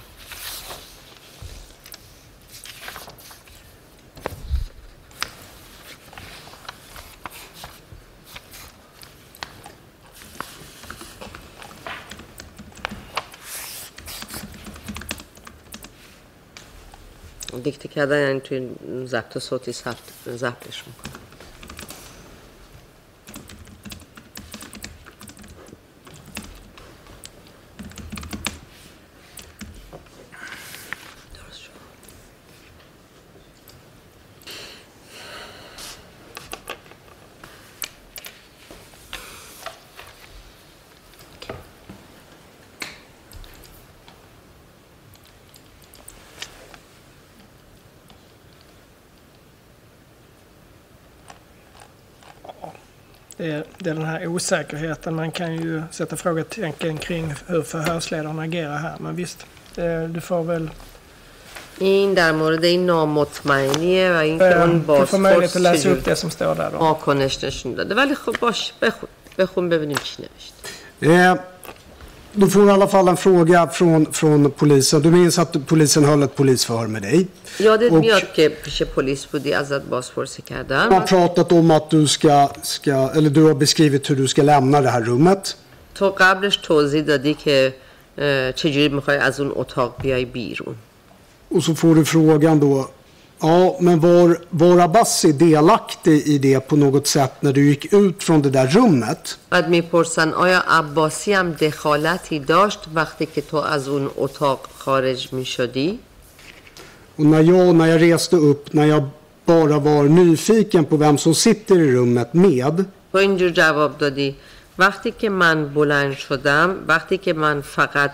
[17.70, 18.68] دیکته کردن یعنی توی
[19.06, 19.72] ضبط صوتی
[20.28, 21.27] ضبطش می‌کنن.
[53.87, 55.15] Det är, det är den här osäkerheten.
[55.15, 58.95] Man kan ju sätta frågetecken kring hur förhörsledaren agerar här.
[58.99, 60.69] Men visst, det, du får väl...
[61.79, 65.77] این در مورد این نامطمئنیه و اینکه eh, اون Du får möjlighet بازپرس att läsa
[65.83, 66.77] چجور upp det som står där då.
[66.77, 71.39] واکنش نشون داده ولی خب باش بخون بخون ببینیم چی نوشته
[72.37, 75.01] Eh, du får i alla fall en fråga från, från polisen.
[75.01, 77.27] Du minns att polisen höll ett polisförhör med dig.
[77.59, 81.89] یادت Och- میاد که پیش پلیس بودی ازت بازپرسی De har کردم pratat om att
[81.89, 85.55] du ska, ska, eller du har beskrivit hur du ska lämna det här rummet.
[85.95, 87.73] تو قبلش توضیح دادی که
[88.17, 90.75] اه، چجوری میخوای از اون اتاق بیای بیرون
[91.55, 92.89] Och så får du frågan då,
[93.40, 98.22] ja men var, var Abbasi delaktig i det på något sätt när du gick ut
[98.22, 99.38] från det där rummet?
[99.50, 105.98] بعد می‌پرسن آیا عباسی هم دخالتی داشت وقتی که تو از اون اتاق خارج می‌شدی؟
[107.16, 109.08] Och när jag, när jag reste upp, när jag
[109.44, 114.36] bara var nyfiken på vem som sitter i rummet med, تو اینجور جواب دادی
[114.78, 118.10] وقتی که من بلند شدم وقتی که من فقط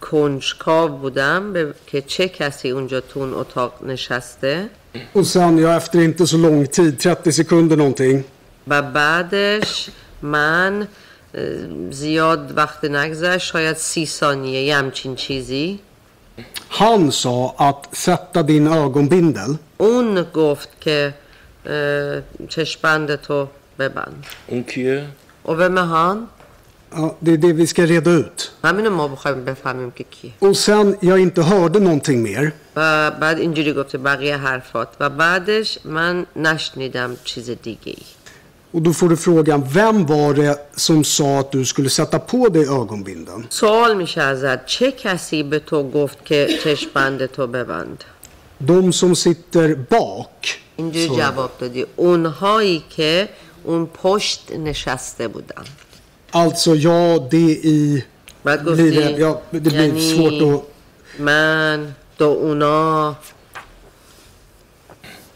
[0.00, 4.68] کنجکاو بودم به که چه کسی اونجا تو اون اتاق نشسته.
[5.14, 8.24] Och sen, ja efter inte så lång tid, 30 sekunder någonting,
[8.68, 9.88] و بعدش
[10.22, 10.88] من
[11.90, 15.80] زیاد وقت نگذشت شاید سی ثانیه یه همچین چیزی.
[16.68, 19.58] Han sa att sätta din ögonbindel.
[19.78, 21.14] اون گفت که
[21.66, 24.26] اه، چشمبند تو ببند.
[24.46, 25.06] اون کیه؟
[25.44, 26.28] و به مهان.
[26.95, 28.51] Ja, det är det vi ska reda ut.
[28.63, 32.51] همینو ما بخوایم بفهمیم که کیه Och sen jag inte hörde någonting mer.
[32.75, 38.03] و بعد اینجوری گفته بقیه حرفات و بعدش من نشنیدم چیز دیگه ای
[38.73, 42.49] Och då får du frågan, vem var det som sa att du skulle sätta på
[42.49, 43.47] dig ögonbindeln?
[43.49, 48.03] سوال میشه ازت چه کسی به تو گفت که چشمبند تو ببند
[48.67, 50.47] De som sitter bak.
[50.75, 51.17] اینجوری Så.
[51.17, 53.29] جواب دادی اونهایی که
[53.63, 55.63] اون پشت نشسته بودن
[56.31, 58.03] Alltså ja, det i...
[58.43, 60.63] بعد Blir گفتی det, ja, det blir یعنی svårt att...
[61.19, 63.15] من دو اونا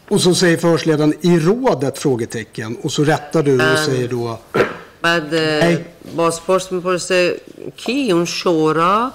[0.08, 1.98] Och så säger förhörsledaren i rådet?
[1.98, 2.76] frågetecken.
[2.76, 4.38] Och så rättar du och säger då...
[5.02, 5.78] بعد اه،
[6.16, 7.40] بازپرس میپرسه
[7.76, 9.12] کی اون شورا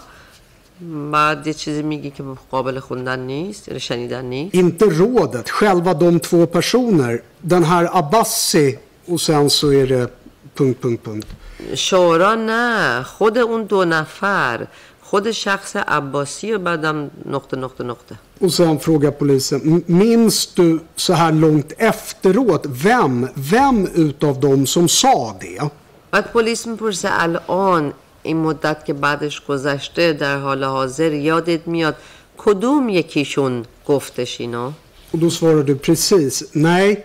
[1.11, 6.19] بعد یه چیزی میگی که قابل خوندن نیست یا شنیدن نیست Inte rådet, själva de
[6.19, 7.21] två personer.
[7.41, 10.07] Den här Abbasi och sen så är det...
[10.55, 11.27] Punkt, punkt, punkt.
[11.74, 14.66] شورا نه خود اون دو نفر
[15.02, 18.14] خود شخص عباسی و بعدم نقطه نقطه نقطه.
[18.40, 24.66] Och sen frågar polisen, "M- minns du så här långt efteråt vem, vem utav dem
[24.66, 25.70] som sa det?
[26.10, 27.92] بعد پلیس می‌پرسه الان
[28.22, 31.96] این مدت که بعدش گذشته در حال حاضر یادت میاد
[32.38, 34.72] کدوم یکیشون گفتش اینو
[35.12, 37.04] Och då svarar du precis, nej,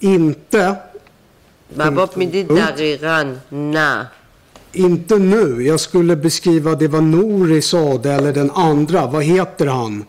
[0.00, 0.76] inte,
[1.78, 4.06] جواب می‌دید دقیقا نه
[4.72, 5.62] inte nu.
[5.62, 9.06] Jag skulle beskriva det var Nori sade eller den andra.
[9.06, 10.04] Vad heter han?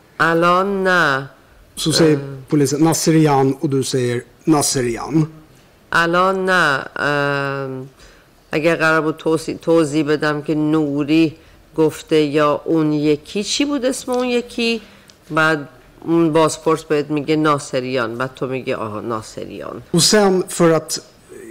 [0.83, 1.27] نه
[1.75, 5.27] Så säger polisen Nasserian och du säger Nasserian.
[5.91, 7.89] نه ام،
[8.51, 9.17] اگر قرار بود
[9.61, 11.35] توضیح, بدم که نوری
[11.75, 14.81] گفته یا اون یکی چی بود اسم اون یکی
[15.29, 15.67] بعد
[16.05, 21.01] اون بازپرس بهت میگه ناصریان بعد تو میگه آها ناصریان Och sen för att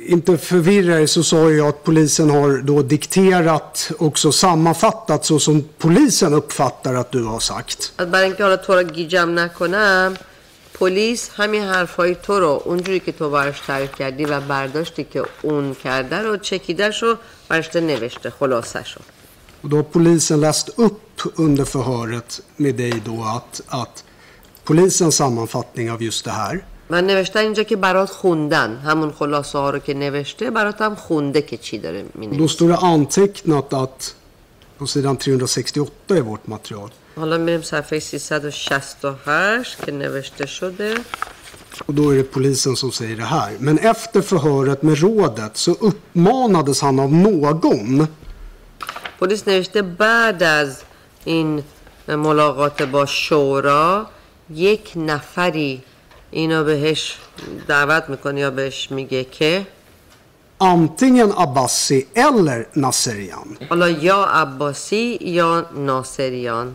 [0.08, 5.70] inte förvirra dig så sa jag att polisen har då dikterat också sammanfattat så som
[5.78, 7.94] polisen uppfattar att du har sagt.
[7.98, 10.18] بعد برای اینکه حالا تو رو گیجم نکنم
[10.74, 15.76] پلیس همین حرفای تو رو اونجوری که تو براش تعریف کردی و برداشتی که اون
[15.84, 17.16] کرده رو چکیدش رو
[17.50, 19.00] براش نوشته خلاصه شو
[19.62, 24.04] Och då har polisen läst upp under förhöret med dig då att, att
[24.64, 26.64] polisens sammanfattning av just det här.
[26.93, 28.77] من نوشتن اینجا که برات خوندن.
[28.77, 32.49] همون خلاصه ها رو که نوشته برات هم خونده که چی داره Och مینه då
[32.49, 34.15] står det antecknat att
[34.79, 36.91] på sidan 368 i vårt material.
[37.17, 40.95] حالا میریم صفحه 368 که نوشته شده.
[41.87, 43.57] Och då är det polisen som säger det här.
[43.59, 48.09] Men efter förhöret med rådet så uppmanades han av någon
[49.19, 50.83] پلیس نوشته بعد از
[51.25, 51.63] این
[52.09, 54.07] ملاقات با شورا
[54.51, 55.83] یک نفری
[56.32, 57.18] اینو بهش
[57.68, 59.68] دعوت میکنه یا بهش میگه که
[60.64, 66.74] antingen Abbasi eller Nasserian حالا یا عباسی یا ناصریان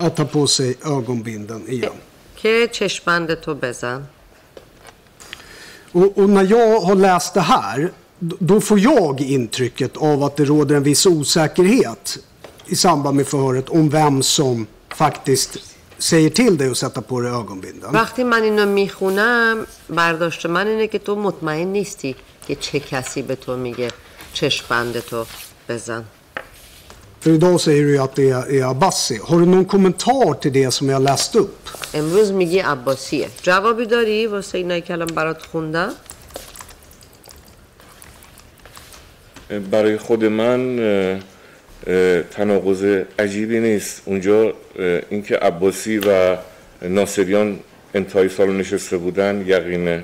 [0.00, 1.92] att ta på sig ögonbindeln igen.
[2.36, 4.02] که چشمند تو بزن
[5.92, 10.36] Och, och när jag har läst det här, d- då får jag intrycket av att
[10.36, 12.18] det råder en viss osäkerhet
[12.66, 15.58] i samband med förhöret om vem som faktiskt
[16.09, 17.93] säger till dig att sätta på dig ögonbindeln.
[17.93, 22.15] وقتی من اینو می‌خونم برداشت من اینه که تو مطمئن نیستی
[22.47, 23.87] که چه کسی به تو میگه
[24.33, 25.25] چشمند تو
[25.69, 26.03] بزن
[27.19, 29.19] För idag säger du ju att det är, Abbasi.
[29.23, 31.69] Har du någon kommentar till det som jag läst upp?
[31.93, 35.93] امروز میگی عباسیه جوابی داری واسه اینایی که الان برات خوندم
[39.71, 40.79] برای خود من
[42.31, 44.53] تناقض عجیبی نیست اونجا
[45.09, 46.37] اینکه عباسی و
[46.81, 47.59] ناصریان
[47.93, 50.03] انتهای سال نشسته بودن یقینه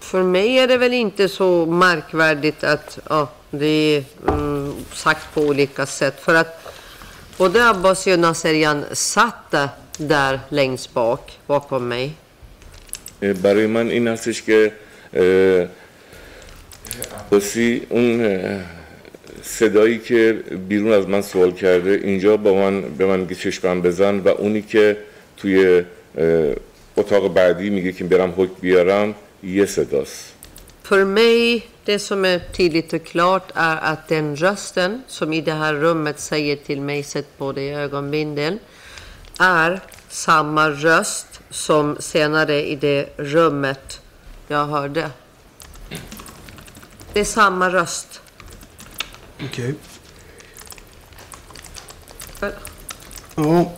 [0.00, 5.40] För mig är det väl inte så märkvärdigt att ja, det är mm, sagt på
[5.40, 6.20] olika sätt.
[6.20, 6.72] För att
[7.38, 9.54] både Abbasi och Naserian satt
[9.98, 12.14] där längst bak, bakom mig.
[13.20, 14.72] برای من این هستش که
[15.14, 15.68] اه،
[17.20, 18.20] عباسی اون
[19.42, 20.32] صدایی که
[20.68, 24.62] بیرون از من سوال کرده اینجا با من به من میگه چشمم بزن و اونی
[24.62, 24.96] که
[25.36, 25.82] توی
[26.96, 30.34] اتاق بعدی میگه که برم حکم بیارم یه صداست
[30.88, 35.52] För mig, det som är tydligt och klart är att den rösten som i det
[35.52, 38.58] här rummet säger till mig, sätt på dig ögonbindeln,
[39.38, 44.00] är samma röst som senare i det rummet
[44.48, 45.10] jag hörde.
[47.12, 48.20] Det är samma röst.
[49.45, 49.75] Okej.
[53.35, 53.71] Ja.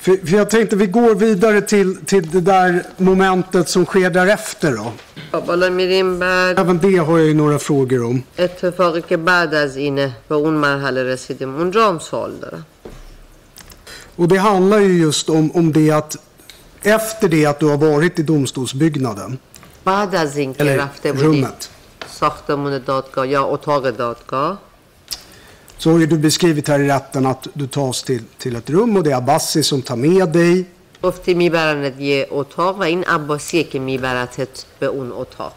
[0.00, 4.72] För, för jag tänkte vi går vidare till, till det där momentet som sker därefter
[4.72, 4.92] då.
[5.32, 8.22] خب حالا میریم بعد Även det har jag ju några frågor om.
[8.38, 12.64] اتفاقی که بعد از اینه به اون مرحله رسیدیم اونجا هم سوال دارم
[14.16, 16.16] Och det handlar ju just om, om det att
[16.82, 19.38] efter det att du har varit i domstolsbyggnaden,
[19.84, 21.68] بعد از اینکه eller رفته بودیم rummet,
[22.20, 24.58] ساختمون دادگاه یا اتاق دادگاه
[25.82, 28.96] så har ju du beskrivit här i rätten att du tas till, till ett rum
[28.96, 30.64] och det är Abbasi som tar med dig.
[31.02, 35.54] گفتی میبرنت یه اتاق و این عباسیه که میبرتت به اون اتاق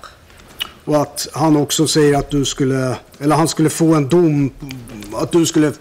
[0.86, 4.52] Och att han också säger att du skulle, eller han skulle få en dom,
[5.22, 5.72] att du skulle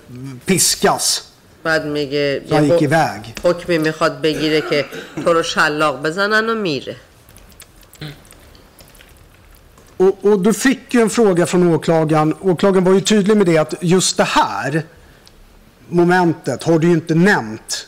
[0.46, 1.22] piskas.
[1.64, 3.20] بعد میگه Så han یه gick حک- iväg.
[3.44, 4.84] حکمی میخواد بگیره که
[5.24, 6.96] تو رو شلاق بزنن و میره
[9.96, 12.34] Och, och du fick ju en fråga från åklagaren.
[12.40, 14.82] Åklagaren var ju tydlig med det att just det här
[15.88, 17.86] momentet har du ju inte nämnt.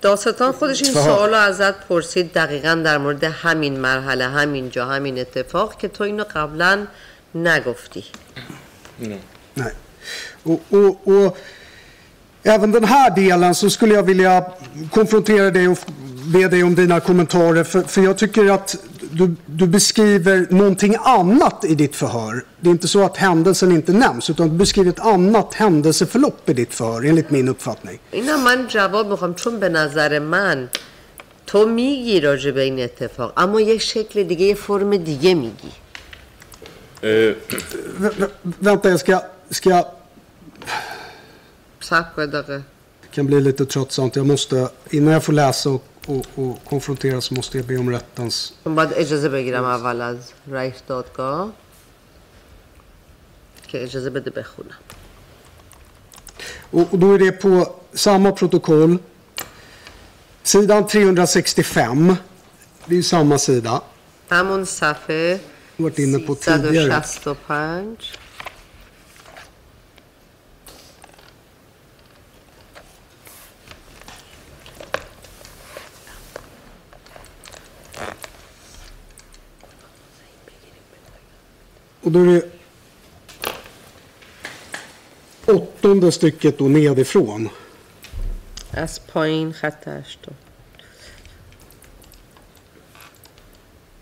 [0.00, 1.04] داستان خودش این فهم.
[1.04, 6.04] سوال رو ازت پرسید دقیقا در مورد همین مرحله همین جا همین اتفاق که تو
[6.04, 6.86] اینو قبلا
[7.34, 8.04] نگفتی
[9.56, 9.72] Nej.
[10.42, 11.38] Och, och, och
[12.42, 14.44] även den här delen så skulle jag vilja
[14.90, 15.78] konfrontera dig och
[16.34, 17.64] be dig om dina kommentarer.
[17.64, 18.76] För, för jag tycker att
[19.10, 22.44] du, du beskriver någonting annat i ditt förhör.
[22.60, 26.52] Det är inte så att händelsen inte nämns utan du beskriver ett annat händelseförlopp i
[26.52, 27.98] ditt förhör enligt min uppfattning.
[28.10, 30.68] اینا من جواب میخوام چون به نظر من
[31.46, 35.72] تو میگی راجع به این اتفاق اما یه شکل دیگه یه فرم دیگه میگی
[37.02, 37.32] اه،
[38.00, 38.30] Vä- vä-
[38.66, 39.20] vänta, jag ska,
[39.50, 39.84] ska
[41.80, 42.62] صبر کن دقیقه
[43.14, 44.16] kan bli lite tröttsamt.
[44.16, 47.90] Jag måste, innan jag får läsa och, och, och konfrontera så måste jag be om
[47.90, 51.52] rättens من باید اجازه بگیرم اول از رئیس دادگاه
[53.68, 54.78] که اجازه بده بخونم
[56.70, 58.98] Och, och då är det på samma protokoll.
[60.42, 62.16] Sidan 365.
[62.86, 63.82] Det är ju samma sida.
[64.28, 65.40] همون صفحه
[65.76, 67.02] Jag har varit inne på tidigare.
[67.02, 67.96] 365
[82.02, 82.50] Och då är det
[85.46, 87.48] åttonde stycket då nedifrån.
[88.70, 90.34] از پایین خط هشتم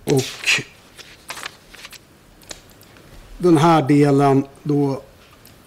[0.04, 0.22] Och
[3.38, 5.02] den här delen då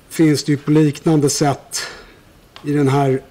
[0.09, 1.81] finns det ju på liknande sätt
[2.63, 3.21] i den här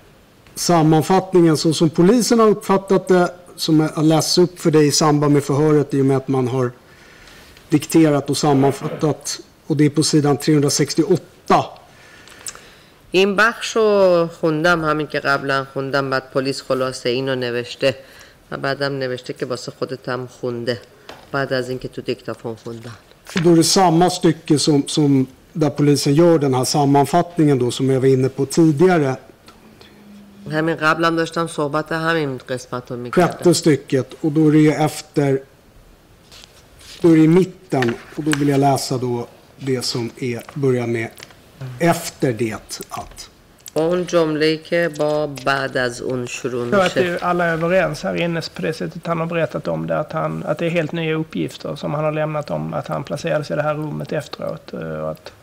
[0.55, 5.33] sammanfattningen så som polisen har uppfattat det som jag läst upp för dig i samband
[5.33, 6.73] med förhöret i och med att man har
[7.71, 11.23] dikterat och sammanfattat och det är på sidan 368
[13.11, 17.97] این بخش رو خوندم همین که قبلا خوندم بعد پلیس خلاصه اینو نوشته
[18.51, 20.81] و بعدم نوشته که واسه خودت هم خونده
[21.33, 22.97] بعد از اینکه تو دیکتافون خوندن
[23.37, 27.71] Och då är det samma stycke som, som där polisen gör den här sammanfattningen då
[27.71, 29.17] som jag var inne på tidigare.
[30.51, 34.73] همین قبلم داشتم صحبت همین قسمت رو میکردم Sjätte stycket och då är det ju
[34.73, 35.41] efter,
[37.01, 39.27] då är det i mitten och då vill jag läsa då
[39.57, 41.09] det som är, börjar med
[41.81, 42.55] efter det
[42.89, 43.31] att.
[43.75, 47.53] اون جمله که با بعد از اون شروع Jag tror att میشه det, alla är
[47.53, 49.99] överens här inne på det sättet han har berättat om det.
[49.99, 53.05] Att, han, att det är helt nya uppgifter som han har lämnat om att han
[53.05, 54.73] placerades i det här rummet efteråt.
[54.73, 55.40] eh, Och att, ولی خب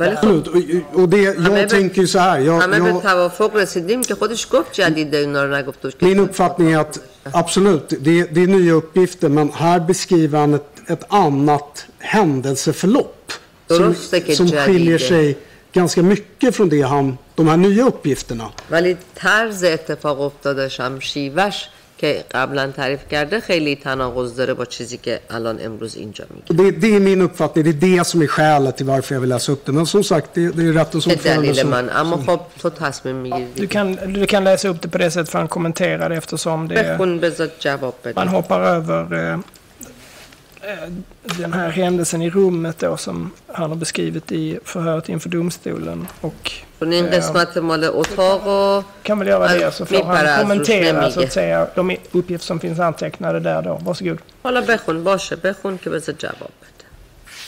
[0.00, 0.46] Absolut.
[0.48, 0.56] Och,
[1.00, 2.38] och det, همه jag به- tänker ju så här.
[2.40, 6.72] Jag, همه به jag, توافق رسیدیم که خودش گفت جدید اینا رو نگفت min uppfattning
[6.72, 7.00] är att
[7.32, 13.32] absolut, det, det är nya uppgifter men här beskriver han ett, ett annat händelseförlopp.
[13.68, 15.08] Som, درسته که som skiljer جدیده.
[15.08, 15.38] sig
[15.72, 18.50] ganska mycket från det han, de här nya uppgifterna.
[18.70, 21.68] ولی طرز اتفاق افتادش هم شیوش
[22.00, 26.54] که قبلا تعریف کرده خیلی تناقض داره با چیزی که الان امروز اینجا میگه Och
[26.54, 29.30] det, det är min uppfattning, det är det som är skälet till varför jag vill
[29.30, 29.72] läsa upp det.
[29.72, 31.70] Men som sagt, det, det är rättens چه ordförande دلیل som...
[31.70, 35.10] من اما خب تو تصمیم میگیری Du kan, du kan läsa upp det på det
[35.10, 40.90] sättet för han kommenterade eftersom det, بخون بذار جواب man بده hoppar över eh, eh,
[41.38, 46.06] den här händelsen i rummet då som han har beskrivit i förhöret inför domstolen.
[46.20, 50.16] Och چون این eh, قسمت مال اتاق و kan väl göra det så får میپره
[50.16, 53.74] han از روش kommentera så نمیگه att säga de uppgifter som finns antecknade där då.
[53.84, 54.18] Varsågod.
[54.42, 56.86] حالا بخون باشه بخون که بذار جواب بده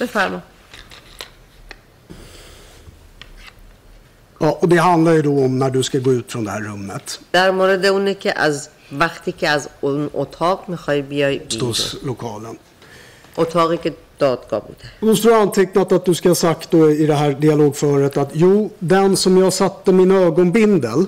[0.01, 0.41] بفرما
[4.41, 6.61] Ja, och det handlar ju då om när du ska gå ut från det här
[6.61, 7.19] rummet.
[7.33, 12.57] در مورد اونه که از وقتی که از اون اتاق میخوای بیای بیرون Domstolslokalen.
[13.37, 14.76] اتاقی که datgapet.
[15.00, 18.30] Måste du ha antecknat att du ska ha sagt då i det här dialogföret att
[18.34, 21.06] jo, den som jag satte min ögonbindel.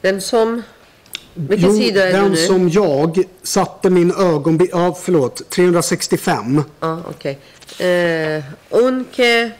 [0.00, 0.62] Den som?
[1.34, 2.36] Vilken jo, sida är den du nu?
[2.36, 6.62] som jag satte min ögonbindel, ja förlåt, 365.
[6.80, 7.38] Ja, okej.
[7.74, 7.86] Okay.
[7.86, 9.50] Eh, unke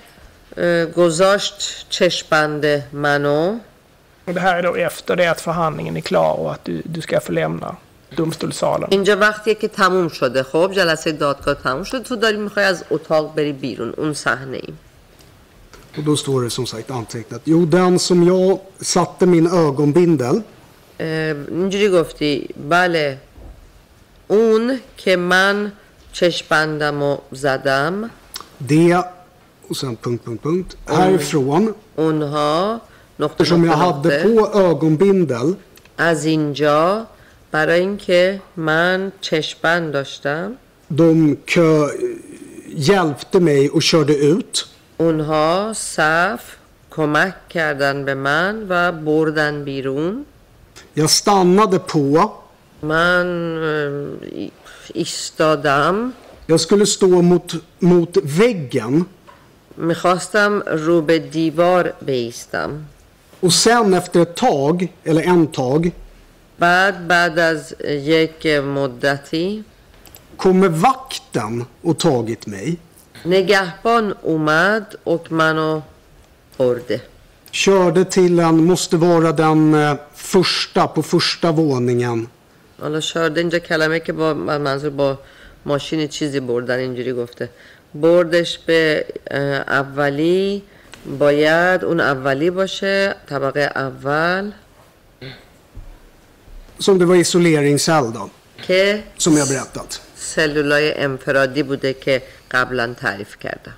[0.57, 3.61] eh, gozasht cheshbande mano.
[4.25, 7.01] Och det här är då efter det att förhandlingen är klar och att du, du
[7.01, 7.77] ska få lämna.
[8.17, 8.89] Domstolssalen.
[8.91, 13.35] اینجا وقتیه که تموم شده خب جلسه دادگاه تموم شد تو داری می‌خوای از اتاق
[13.35, 14.75] بری بیرون اون صحنه ای
[15.97, 17.41] Och då står det som sagt antecknat.
[17.45, 20.43] Jo, den som jag satte min ögonbindel.
[21.01, 21.07] اه،
[21.49, 23.19] اینجوری گفتی بله
[24.29, 25.73] اون که من
[26.13, 28.11] چشپندم و زدم
[28.69, 29.05] Det
[29.69, 30.77] och sen punkt, punkt, punkt.
[30.87, 31.75] Härifrån.
[31.97, 32.81] اونها
[33.21, 35.57] نقطه Eftersom jag نقطه hade نقطه på ögonbindel.
[35.99, 37.07] از اینجا
[37.52, 40.52] برای اینکه من چشپند داشتم
[40.98, 41.88] De kö,
[42.76, 44.66] hjälpte mig och körde ut.
[44.98, 46.42] اونها صف
[46.92, 50.26] کمک کردن به من و بردن بیرون
[50.96, 52.32] Jag stannade på.
[52.84, 54.52] من اه، ای-
[54.94, 56.14] ایستادم
[56.48, 59.06] Jag skulle stå mot, mot väggen.
[59.78, 62.70] میخواستم رو به دیوار بیستم
[63.42, 65.92] Och sen efter ett tag, eller en tag,
[66.61, 69.65] بعد بعد از یک مدتی
[70.39, 72.77] kommer vakten och tagit mig.
[73.25, 75.81] نگهبان اومد و منو
[76.59, 77.01] برده
[77.53, 82.27] Körde till en, måste vara den eh, första, på första våningen.
[82.81, 85.19] حالا شارده اینجا کلمه که با من- منظور با
[85.67, 87.49] ماشین چیزی بردن اینجوری گفته
[87.95, 89.07] بردش به
[89.69, 90.63] اولی
[91.19, 94.51] باید اون اولی باشه طبقه اول
[96.80, 98.30] Som det var isoleringscell då,
[98.68, 100.00] که som jag berättat.
[100.16, 103.74] سلولای انفرادی بوده که قبلا تعریف کردم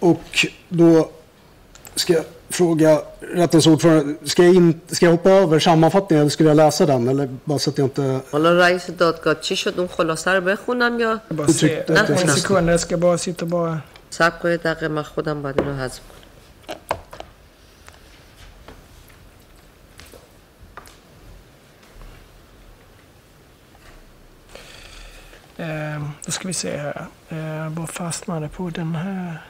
[0.00, 1.10] Och då
[1.94, 3.02] ska jag fråga
[3.34, 7.08] rättens ordförande, ska jag, in, ska jag hoppa över sammanfattningen eller skulle jag läsa den?
[7.08, 8.20] Eller bara så att jag inte...
[8.32, 12.06] حالا رئیس دادگاه چی شد اون خلاصه رو بخونم یا Jag bara se, tyckte att
[12.06, 13.78] det en känns- sekund, jag ska bara sitta bara...
[14.10, 16.16] سب کنید دقیقه من خودم باید اینو حذف کنم
[25.61, 27.05] Eh, då ska vi se här.
[27.29, 29.41] Eh, var fast man på den här.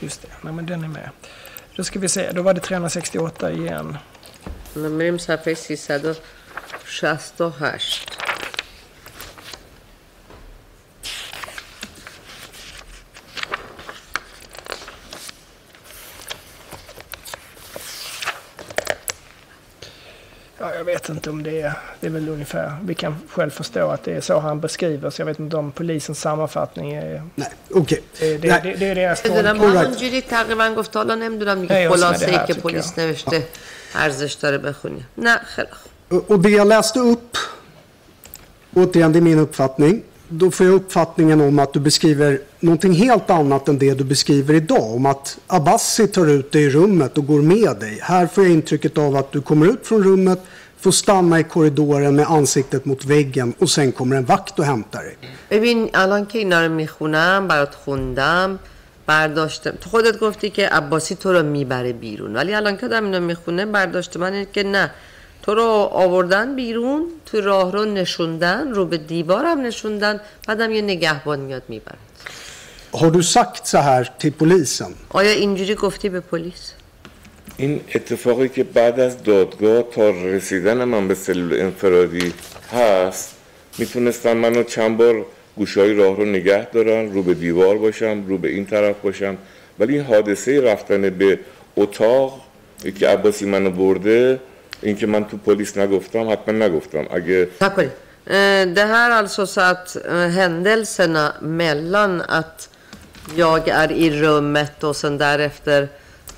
[0.00, 1.10] Just det, nej men den är med.
[1.76, 3.98] Då ska vi se, då var det 368 igen.
[4.74, 6.20] Numerem sa 568.
[20.59, 23.89] Ja, jag vet inte om det är, det är väl ungefär, vi kan själv förstå
[23.89, 27.23] att det är så han beskriver, så jag vet inte om polisens sammanfattning är...
[27.35, 28.01] Nej, okej.
[28.19, 28.59] Det, det, Nej.
[28.63, 29.77] det, det är deras میدونم tolkning.
[29.77, 32.61] همونجوری تقریبا گفت حالا نمیدونم نه، دیگه یا اسم خلاصه ده ای هر که tycker
[32.69, 32.99] پلیس jag.
[32.99, 33.47] نوشته
[33.95, 37.37] ارزش داره بخونی نه خیلی خوب Och och det jag läste upp,
[38.75, 43.29] återigen det är min uppfattning, då får jag uppfattningen om att du beskriver någonting helt
[43.29, 44.95] annat än det du beskriver idag.
[44.95, 47.99] Om att Abbasi tar ut dig i rummet och går med dig.
[48.01, 50.39] Här får jag intrycket av att du kommer ut från rummet,
[50.77, 55.03] får stanna i korridoren med ansiktet mot väggen och sen kommer en vakt och hämtar
[55.03, 55.17] dig.
[55.49, 58.59] ببین الان که اینا رو میخونم برات خوندم
[59.05, 63.19] برداشتم تو خودت گفتی که عباسی تو رو میبره بیرون ولی الان که دارم اینو
[63.19, 64.91] میخونه برداشت من اینه که نه
[65.46, 71.40] تو رو آوردن بیرون تو راه رو نشوندن رو به دیوارم نشوندن بعدم یه نگهبان
[71.40, 71.98] میاد می‌بره
[72.92, 74.92] Har du sagt så här till polisen?
[75.08, 76.72] آیا اینجوری گفتی به پلیس؟
[77.56, 82.32] این اتفاقی که بعد از دادگاه تا رسیدن من به سلول انفرادی
[82.72, 83.36] هست
[83.78, 88.48] می‌تونستن منو چند بار گوشای راه رو نگه دارن رو به دیوار باشم رو به
[88.48, 89.36] این طرف باشم
[89.78, 91.38] ولی این حادثه رفتن به
[91.76, 92.40] اتاق
[92.98, 94.40] که عباسی منو برده
[94.81, 97.91] این که من تو پلیس نگفتم حتما نگفتم اگه Tack för det.
[98.25, 102.69] Eh, Det här alltså så att eh, händelserna mellan att
[103.35, 105.87] jag är i rummet och sen därefter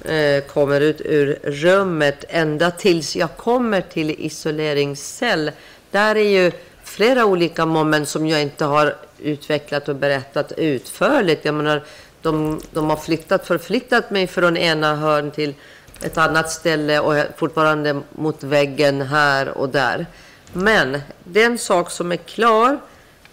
[0.05, 5.51] eh, kommer ut ur rummet ända tills jag kommer till isoleringscell.
[5.91, 6.51] Där är ju
[6.83, 11.45] flera olika moment som jag inte har utvecklat och berättat utförligt.
[11.45, 11.83] Jag menar,
[12.21, 15.53] de, de har flyttat, förflyttat mig från ena hörn till
[16.02, 20.06] ett annat ställe och fortfarande mot väggen här och där.
[20.52, 22.78] Men den sak som är klar,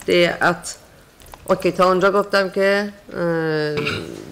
[0.06, 0.80] det är att
[1.50, 3.76] اوکی تا اونجا گفتم که اه،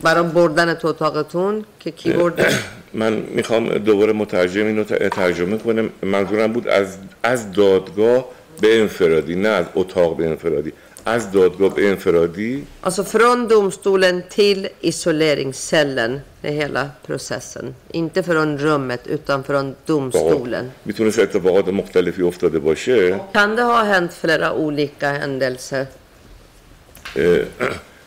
[0.01, 2.53] برای بردن تو اتاقتون که کی برده
[2.93, 5.89] من می‌خوام دوباره مترجم اینو ترجمه کنم.
[6.01, 8.25] منظورم بود از از دادگاه
[8.61, 10.73] به انفرادی نه از اتاق به انفرادی.
[11.05, 17.75] از دادگاه به انفرادی Alltså från domstolen till isoleringscellen, är hela processen.
[17.91, 20.71] Inte från rummet utan från domstolen.
[20.85, 25.87] می‌تونست اتفاقات مختلفی افتاده باشه Kan det ha hänt flera olika händelser?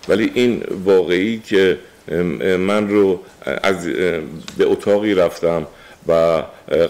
[0.09, 1.78] ولی این واقعی که
[2.59, 3.20] من رو
[3.62, 3.86] از
[4.59, 5.66] به اتاقی رفتم
[6.09, 6.43] و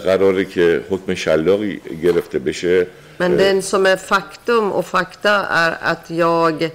[0.05, 2.87] قراره که حکم شلاقی گرفته بشه
[3.18, 6.70] Men den som är faktum och fakta är att jag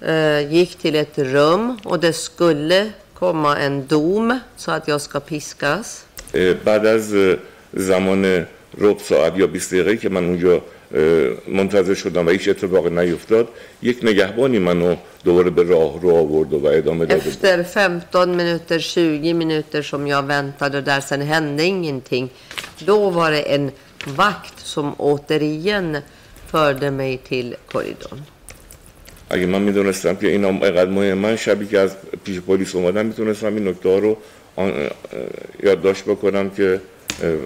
[0.00, 5.20] eh, gick till ett rum och det skulle komma en dom så att jag ska
[5.20, 6.04] piskas.
[6.34, 7.36] اه، بعد از اه،
[7.72, 8.46] زمان
[8.78, 13.48] ربع ساعت یا 20 دقیقه که من اونجا اه، منتظر شدم و هیچ اتفاقی نیفتاد
[13.82, 17.32] یک نگهبانی منو دوباره به راه رو آورد و ادامه داده بود.
[17.32, 22.30] Efter 15 minuter, 20 minuter som jag väntade där, sen hände ingenting.
[22.86, 23.70] Då var det en
[24.07, 25.97] vakt som återigen
[26.47, 28.21] förde mig till korridorn.
[29.29, 33.67] اگه من می‌دونستم که اینا اینقدر مهمن شبی که از پیش پلیس اومدم می‌تونستم این
[33.67, 34.17] نکته رو
[35.63, 36.81] یادداشت بکنم که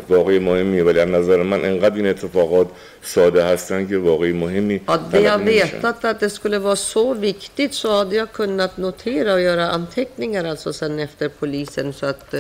[0.10, 2.68] واقعی مهمیه ولی از نظر من انقدر این اتفاقات
[3.04, 7.98] ساده هستن که واقعی مهمی Hade jag vetat att det skulle vara så viktigt så
[7.98, 12.34] hade jag kunnat notera och göra anteckningar alltså sen efter polisen så att,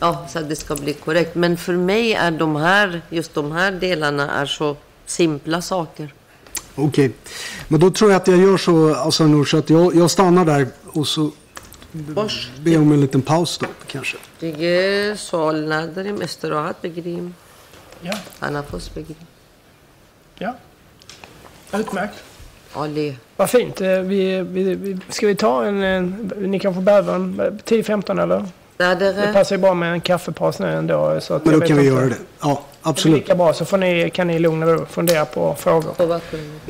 [0.00, 1.34] ja, så att det ska bli korrekt.
[1.34, 4.76] Men för mig är de här, just de här delarna är så
[5.06, 6.14] simpla saker.
[6.74, 7.10] Okej.
[7.68, 10.44] Men då tror jag att jag gör så, alltså Nour, så att jag, jag stannar
[10.44, 11.30] där och så
[11.92, 12.50] Boş.
[12.60, 14.16] ber jag om en liten paus då kanske.
[14.40, 17.34] دیگه سوال نداریم استراحت بگیریم
[18.02, 19.26] Ja, تنفس بگیریم
[20.38, 20.54] ja.
[21.72, 22.14] Utmärkt.
[22.74, 23.80] عالی Vad fint.
[23.80, 26.32] Eh, Vi, vi, vi, ska vi ta en, en...
[26.38, 28.44] Ni kanske behöver en 10-15 eller?
[28.78, 31.20] ده Det دقیقه passar ju bra med en kaffepaus nu ändå.
[31.20, 31.94] Så att Men jag då vet kan vi inte.
[31.96, 32.16] göra det.
[32.42, 32.48] Ja,
[32.82, 33.16] Det är absolut.
[33.18, 35.94] lika bra så får ni, kan ni i lugn och ro fundera på frågor.
[35.98, 36.60] صحبت کنیم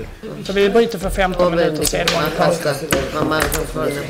[0.47, 2.57] Så vi bryter för 15 minuter من sedvanlig paus.
[2.61, 4.05] خسته من مغزم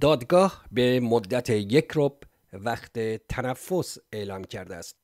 [0.00, 2.16] دادگاه به مدت یک رب
[2.52, 2.98] وقت
[3.28, 4.96] تنفس اعلام کرده است.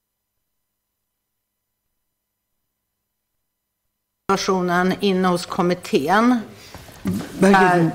[4.33, 6.43] situationen inne hos kommittén.
[7.41, 7.93] برگردیم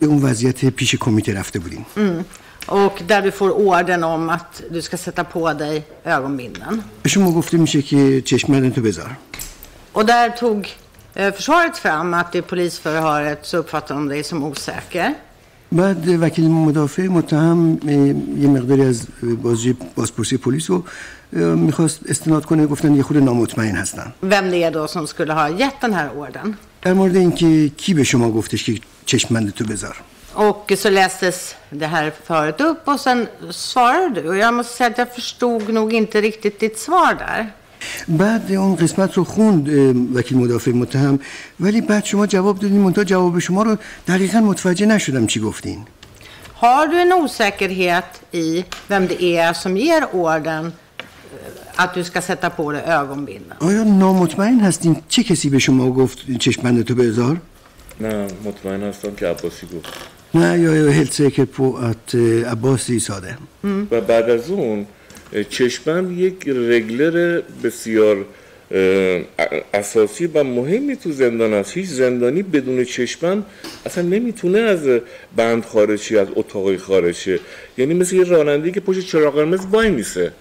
[0.00, 1.86] به اون وضعیت پیش کمیته رفته بودیم
[2.68, 6.82] Och där du får orden om att du ska sätta på dig ögonbindeln.
[7.02, 9.10] به شما گفته میشه که چشمندن تو بذار
[9.94, 10.68] Och där tog
[11.16, 15.14] eh, försvaret fram att i polisförhöret så uppfattar de dig som osäker.
[15.72, 17.92] بعد وکیل مدافع متهم اه،
[18.42, 20.82] یه مقداری از اه، بازجویی بازپرسی پلیس رو اه،
[21.33, 25.93] می‌خواست استناد کنه گفتن یه خود نامطمئن هستن Vem det som skulle ha gett den
[25.93, 26.57] här orden.
[26.81, 29.95] در مورد اینکه کی به شما گفتش که چشمند تو بذار
[30.35, 34.29] Och så lästes det här förhöret upp och sen svarade du.
[34.29, 37.51] Och jag måste säga att jag förstod nog inte riktigt ditt svar där.
[38.07, 39.69] بعد اون قسمت رو خوند
[40.15, 41.19] وکیل مدافع متهم
[41.59, 43.77] ولی بعد شما جواب دادین منتها جواب شما رو
[44.07, 45.85] دقیقا متوجه نشدم چی گفتین
[46.61, 50.88] Har du en osäkerhet i vem det är som ger orden eh,
[51.83, 53.55] att du ska sätta på dig ögonbindeln?
[53.59, 57.37] آیا نامطمئن هستین چه کسی به شما گفت چشمند تو بذار
[57.99, 59.93] نه مطمئن هستم که عباسی گفت
[60.33, 63.35] نه jag är helt säker på att eh, Abbasi sa det.
[63.91, 64.85] و بعد از اون
[65.49, 68.25] چشمند یک رگلر بسیار
[69.73, 71.77] اساسی و مهمی تو زندان است.
[71.77, 73.45] هیچ زندانی بدون چشمند
[73.85, 74.87] اصلا نمی‌تونه از
[75.35, 77.39] بند خارج شه از اتاقی خارج شه
[77.77, 80.31] یعنی مثل یه راننده که پشت چراغ قرمز وای میسه.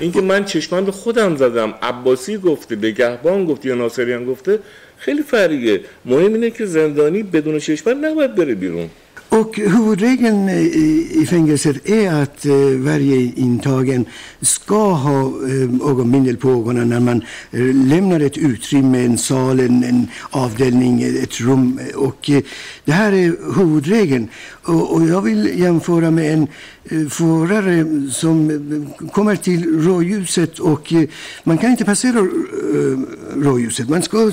[0.00, 1.74] اینکه من چشمند رو خودم زدم.
[1.82, 4.58] عباسی گفته نگهبان گفته یا ناصریان گفته
[4.98, 8.90] خیلی فرقه مهم اینه که زندانی بدون چشمند نباید بره بیرون.
[9.32, 14.04] Och huvudregeln i, i fängelset är att eh, varje intagen
[14.40, 19.84] ska ha eh, ögonbindel på ögonen när man eh, lämnar ett utrymme, en sal, en,
[19.84, 21.80] en avdelning, ett rum.
[21.94, 22.42] Och eh,
[22.84, 24.28] det här är huvudregeln.
[24.62, 26.46] Och, och jag vill jämföra med en
[26.84, 31.08] eh, förare som eh, kommer till rådjuset och eh,
[31.44, 33.08] man kan inte passera rådljuset.
[33.36, 33.88] rådjuset.
[33.88, 34.30] Man ska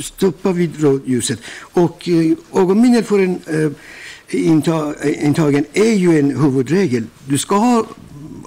[0.00, 1.40] stoppa vid rådjuset.
[1.60, 2.08] Och
[2.54, 3.38] ögonbindel får en
[4.28, 7.04] inta, intagen är ju en huvudregel.
[7.24, 7.86] Du ska ha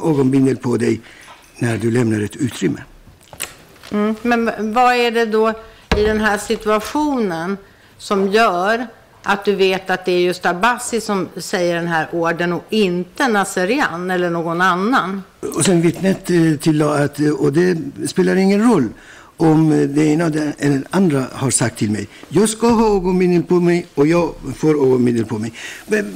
[0.06, 1.01] ögonbindel på dig
[1.57, 2.84] när du lämnar ett utrymme.
[3.91, 4.15] Mm.
[4.22, 5.53] Men vad är det då
[5.97, 7.57] i den här situationen
[7.97, 8.88] som gör
[9.23, 13.27] att du vet att det är just Abbasi som säger den här orden och inte
[13.27, 15.23] Naserian eller någon annan?
[15.56, 17.77] Och sen vittnet eh, tillade att, eh, och det
[18.07, 18.89] spelar ingen roll
[19.40, 20.26] om det ena
[20.60, 24.74] eller andra har sagt till mig jag ska ha ögonbindel på mig och jag får
[24.86, 25.52] ögonbindel på mig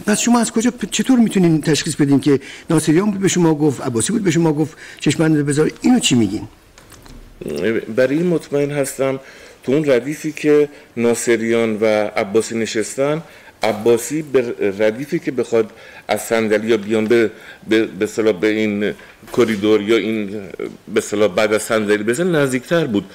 [0.06, 2.40] پس شما از کجا چطور می‌تونین تشخیص بدین که
[2.70, 6.48] ناصریان بود به شما گفت عباسی بود به شما گفت چشمند بذار اینو چی میگین؟
[7.96, 9.20] برای این مطمئن هستم
[9.64, 11.86] تو اون ردیفی که ناصریان و
[12.16, 13.22] عباسی نشستن
[13.64, 15.72] عباسی به ردیفی که بخواد
[16.08, 17.32] از صندلی یا بیان به
[17.70, 18.94] به به, صلاح به این
[19.38, 20.42] کریدور یا این
[20.94, 23.06] به صلاح بعد از صندلی بزن نزدیکتر بود.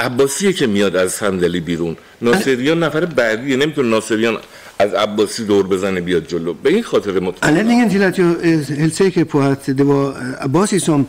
[0.00, 1.96] عباسیه که میاد از صندلی بیرون.
[2.22, 4.38] ناصریان نفر بعدیه نمی‌تونه ناصریان
[4.80, 8.76] از عباسی دور بزنه بیاد جلو به این خاطر مطمئن Anledningen till att jag är
[8.82, 10.04] helt säker på att det var
[10.40, 11.00] Abbasi som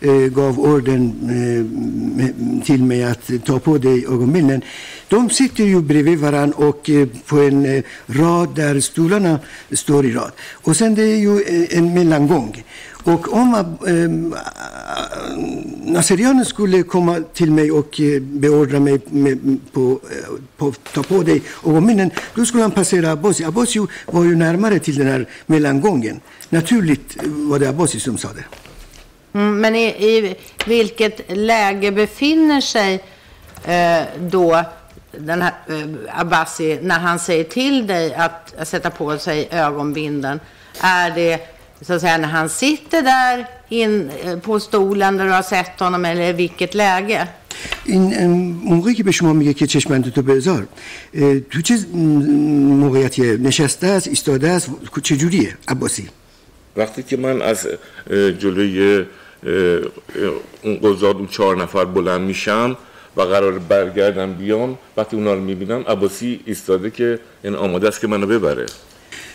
[0.00, 1.02] eh, gav orden
[1.36, 4.62] eh, till mig att ta på dig ögonbindeln.
[5.08, 9.38] De sitter ju bredvid varann och eh, på en eh, rad där stolarna
[9.72, 10.32] står i rad.
[10.52, 12.64] Och sen det är ju eh, en mellangång.
[13.04, 14.10] Och om eh, eh
[15.90, 21.22] Nasserianen skulle komma till mig och eh, beordra mig med, på, eh, på ta på
[21.22, 23.44] dig ögonbindeln, då skulle han passera Abbasi.
[23.44, 26.20] Abbasi var ju närmare till den här mellangången.
[26.48, 28.44] Naturligt var det Abbasi som sa det.
[29.38, 30.36] Mm, men i, i
[30.66, 33.04] vilket läge befinner sig
[33.64, 34.64] eh, då
[35.12, 40.40] den här eh, Abbasi när han säger till dig att sätta på sig ögonbindeln?
[40.80, 44.10] Är det så att säga när han sitter där in,
[44.42, 47.28] på stolen där du har sett honom eller i vilket läge?
[47.84, 48.30] این
[48.64, 50.66] موقعی که به شما میگه که چشمند تو بذار
[51.50, 51.74] تو چه
[52.84, 54.70] موقعیتیه؟ نشسته است ایستاده است؟
[55.02, 56.08] چه جوریه عباسی.
[56.76, 57.68] وقتی که من از
[58.38, 59.04] جلوی
[60.62, 62.76] اون قضات اون چهار نفر بلند میشم
[63.16, 68.06] و قرار برگردم بیام وقتی اونا رو می‌بینم عباسی ایستاده که این آماده است که
[68.06, 68.66] منو ببره.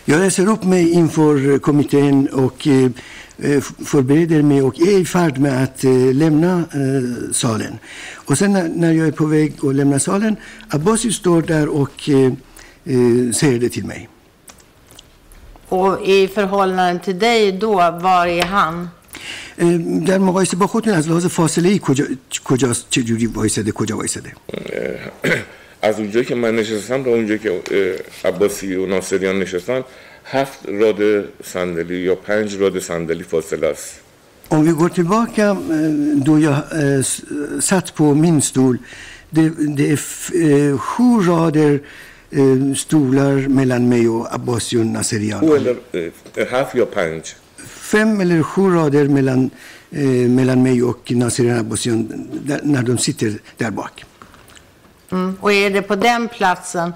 [0.04, 5.62] Jag reser upp mig inför kommittén och eh, förbereder mig och är i färd med
[5.62, 7.78] att eh, lämna eh, salen.
[8.14, 10.36] Och sen när, när jag är på väg att lämna salen,
[10.68, 12.32] Abbasi står där och eh,
[12.84, 14.08] eh, säger det till mig.
[15.68, 18.88] Och i förhållande till dig då, var är han?
[20.06, 22.04] در مقایسه با خودتون از لحاظ فاصله ای کجا
[22.44, 24.32] کجاست چه جوری وایساده کجا وایساده
[25.85, 27.61] از اونجایی که من نشستم تا اونجایی که
[28.25, 29.83] عباسی و ناصریان نشستن
[30.25, 33.99] هفت راد صندلی یا پنج راد صندلی فاصله است
[34.49, 35.57] Om vi går tillbaka
[36.27, 36.57] då jag
[37.69, 38.77] satt på min stol.
[39.29, 39.97] Det, det är
[40.77, 41.73] sju rader
[42.75, 45.41] stolar mellan mig och Abbasi och Nasserian.
[46.51, 47.23] هفت یا پنج
[47.91, 49.49] Fem eller sju rader mellan,
[50.37, 51.89] mellan mig och Nasserian Abbasi
[52.63, 54.05] när de sitter där bak.
[55.14, 55.36] Mm.
[55.40, 56.92] Och är det på den platsen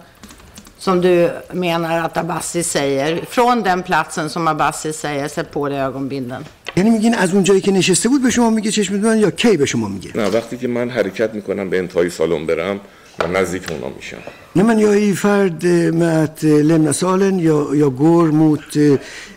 [0.79, 5.79] som du menar att Abbasi säger, från den platsen som Abbasi säger, sätt på dig
[5.79, 6.45] ögonbindeln?
[6.77, 9.57] یعنی میگین از اون جایی که نشسته بود به شما میگه چشم من یا کی
[9.57, 12.81] به شما میگه نه وقتی که من حرکت میکنم به انتهای سالن برم
[13.19, 14.17] من نزدیک اونا میشم
[14.57, 15.63] Nej, men jag är i färd
[15.95, 17.39] med att lämna salen.
[17.41, 18.69] Jag, jag går mot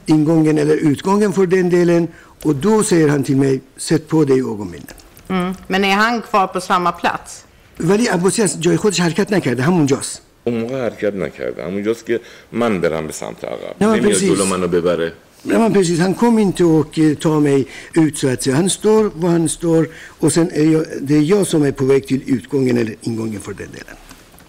[0.05, 2.07] ingången eller utgången för den delen.
[2.43, 4.99] Och då säger han till mig, sätt på dig ögonbindeln.
[5.27, 5.55] Mm.
[5.67, 7.45] Men är han kvar på samma plats?
[7.80, 12.20] ولی عباسی از جای خودش حرکت نکرده همونجاست اون موقع حرکت نکرده همونجاست که
[12.52, 14.22] من برم به سمت عقب نمیاد precis.
[14.22, 15.12] جلو منو ببره
[15.44, 15.98] Nej, men precis.
[16.00, 18.56] Han kom inte och eh, tar mig ut så att säga.
[18.56, 19.88] Han står var han står
[20.20, 23.40] och sen är jag, det är jag som är på väg till utgången eller ingången
[23.40, 23.96] för den delen.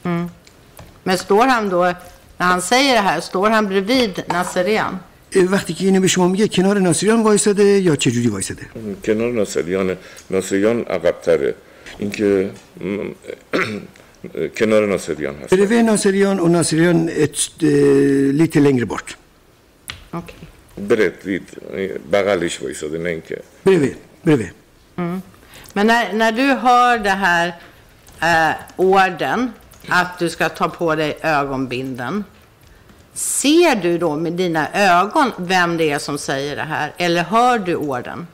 [0.03, 0.29] Mm.
[1.03, 1.93] Men står han då,
[2.37, 4.99] när han säger det här, står han bredvid Nasserian?
[5.35, 8.61] Eh, وقتی که اینو به شما میگه کنار ناصریان وایساده یا چه جوری وایساده
[9.05, 9.97] کنار ناصریان
[10.29, 11.55] ناصریان عقبتره
[11.98, 12.50] اینکه
[12.80, 13.14] م-
[14.58, 19.16] کنار ناصریان هست Bredvid Nasserian och Nasserian ett, eh, lite längre bort.
[20.12, 20.36] Okej.
[20.88, 21.42] برید
[22.12, 24.50] بغلش وایساده نه اینکه Bredvid, bredvid.
[24.98, 25.22] Mm.
[25.74, 27.46] Men när, när du hör det här
[28.22, 29.52] eh, orden,
[29.88, 32.24] att du ska ta på dig ögonbinden,
[33.15, 36.93] Ser du då med dina ögon vem det är som säger det här?
[36.97, 38.27] Eller hör du orden?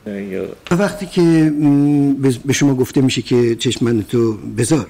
[0.71, 1.21] وقتی که
[2.45, 4.87] به شما گفته میشه که چشمن تو بذار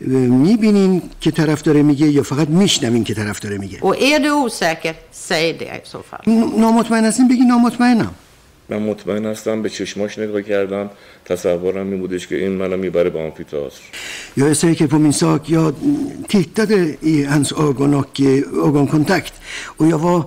[0.00, 4.30] می‌بینین که طرف داره میگه یا فقط میشنوین که طرف داره میگه Och är du
[4.30, 6.22] osäker, säg det i så fall.
[6.58, 8.14] نامطمئن هستین بگی نامطمئنم
[8.69, 10.89] من مطمئن هستم به چشماش نگاه کردم
[11.25, 13.81] تصورم این بودش که این منو میبره به آمفیتئاتر
[14.37, 15.49] Jag är säker på min sak.
[15.49, 19.33] Jag mm, tittade i hans ögon och eh, ögonkontakt.
[19.77, 20.23] Och jag var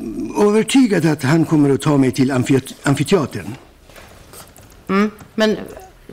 [0.00, 3.54] mm, övertygad att han kommer att ta mig till amfit- amfiteatern.
[4.88, 5.10] Mm.
[5.34, 5.56] Men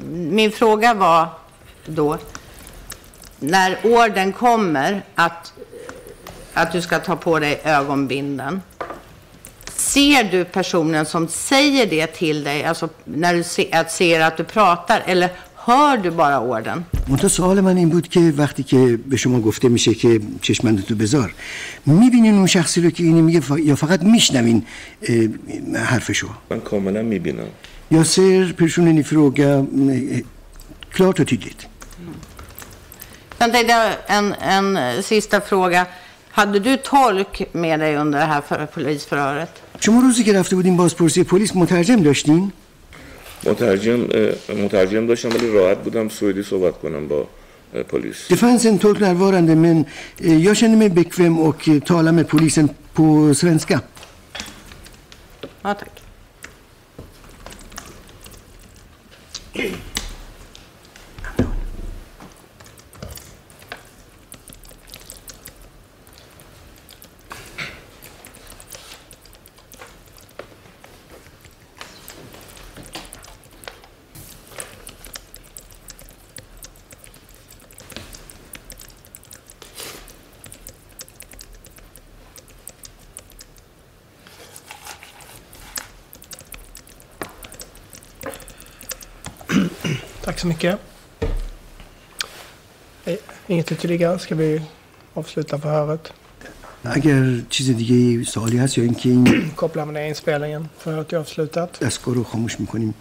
[0.09, 1.27] min fråga var
[1.85, 2.17] då,
[3.39, 5.53] när orden kommer att,
[6.53, 8.61] att du ska ta på dig ögonbinden,
[9.87, 14.37] ser du personen som säger det till dig, alltså när du se, att ser att
[14.37, 16.85] du pratar, eller hör du bara orden?
[17.07, 20.95] منتها سوال من این بود که وقتی که به شما گفته میشه که چشمند تو
[20.95, 21.33] بذار
[21.85, 24.63] میبینین اون شخصی رو که اینو میگه ف- یا فقط میشنوین
[25.73, 27.47] اه، حرفشو من کاملا میبینم
[27.91, 30.23] Jag ser personen i fråga mm,
[30.91, 31.61] klart och tydligt.
[33.39, 35.85] Sen tänkte jag en, en sista fråga.
[36.31, 39.53] Hade du tolk med dig under det här för, polisförhöret?
[39.80, 42.52] شما روزی که رفته بودین بازپرسی پلیس مترجم داشتین؟
[43.44, 44.00] مترجم
[44.64, 47.28] مترجم داشتم ولی راحت بودم سوئدی صحبت کنم با
[47.88, 49.84] پلیس Det fanns en tolk närvarande men
[50.46, 53.80] jag kände mig bekväm och talade med polisen på svenska.
[55.64, 56.02] Ja, tack.
[90.37, 90.79] Tack så mycket.
[93.05, 93.15] Eh,
[93.47, 94.19] Inget ytterligare.
[94.19, 94.61] Ska vi
[95.13, 96.13] avsluta förhöret?
[96.85, 100.69] اگر چیز دیگه سوالی هست یا اینکه این Koppla med det inspelningen.
[100.79, 101.79] Förhöret är avslutat.
[101.79, 102.93] دستگاه رو خاموش میکنیم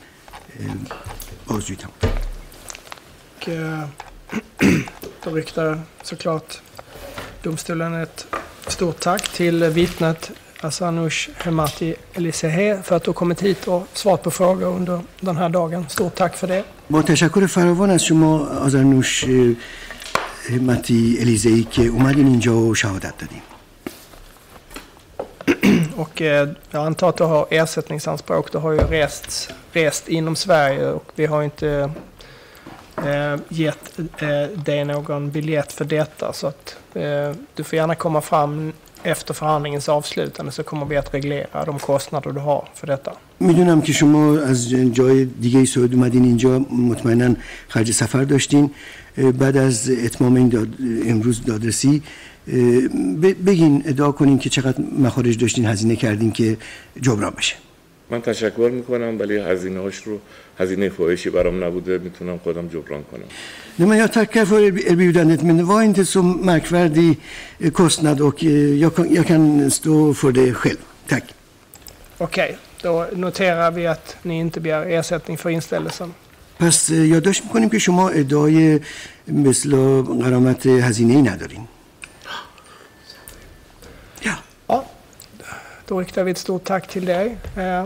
[1.46, 1.92] بازجویی تمام
[3.36, 3.84] Och, eh,
[5.24, 6.60] då riktar såklart
[7.42, 8.26] domstolen ett
[8.66, 10.30] stort tack till vittnet
[10.60, 15.36] Asanush Hemati Elisehe för att du har kommit hit och svarat på frågor under den
[15.36, 15.86] här dagen.
[15.88, 16.64] Stort tack för det.
[16.88, 19.30] با تشکر فراوان از شما آزرنوش اه،
[20.54, 23.42] همتی الیزهی که اومدین اینجا و شهادت دادیم
[25.96, 28.52] Och eh, jag antar att du har ersättningsanspråk.
[28.52, 31.90] Du har ju rest, rest inom Sverige och vi har ju inte
[32.96, 36.32] eh, gett eh, dig någon biljett för detta.
[36.32, 38.72] Så att eh, du får gärna komma fram
[39.13, 43.11] efter förhandlingens avslutande så kommer vi att reglera de kostnader du har för detta.
[43.39, 47.35] می‌دونم که شما از جای دیگه سعود اومدین اینجا مطمئنا
[47.67, 48.71] خرج سفر داشتین.
[49.17, 50.67] بعد از اتمام این داد
[51.05, 52.03] امروز دادرسی
[53.45, 56.57] بگین ادعا کنین که چقدر مخارج داشتین هزینه کردین که
[57.01, 57.55] جبران بشه.
[58.11, 60.19] من تشکر می‌کنم ولی هزینه هاش رو
[60.59, 63.29] هزینه فاحشی برام نبوده می‌تونم خودم جبران کنم.
[63.76, 64.60] Nej, men jag tackar för
[64.92, 67.20] erbjudandet men det var inte så märkvärdig
[67.58, 70.76] eh, kostnad och eh, jag kan, jag kan stå för det själv.
[71.08, 71.24] Tack.
[72.18, 76.14] Okej, då noterar vi att ni inte begär ersättning för inställelsen.
[76.58, 78.80] پس اه، یادداشت میکنیم که شما ادعای
[79.28, 81.68] مثل قرامت هزینه ای ندارین
[85.86, 87.36] Då riktar vi ett stort tack till dig.
[87.56, 87.84] Eh,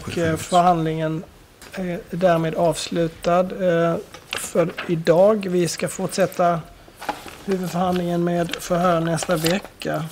[0.00, 1.24] och eh, förhandlingen
[1.72, 3.96] är därmed avslutad eh,
[4.32, 5.46] för idag.
[5.50, 6.60] Vi ska fortsätta
[7.44, 10.04] huvudförhandlingen med förhör nästa vecka.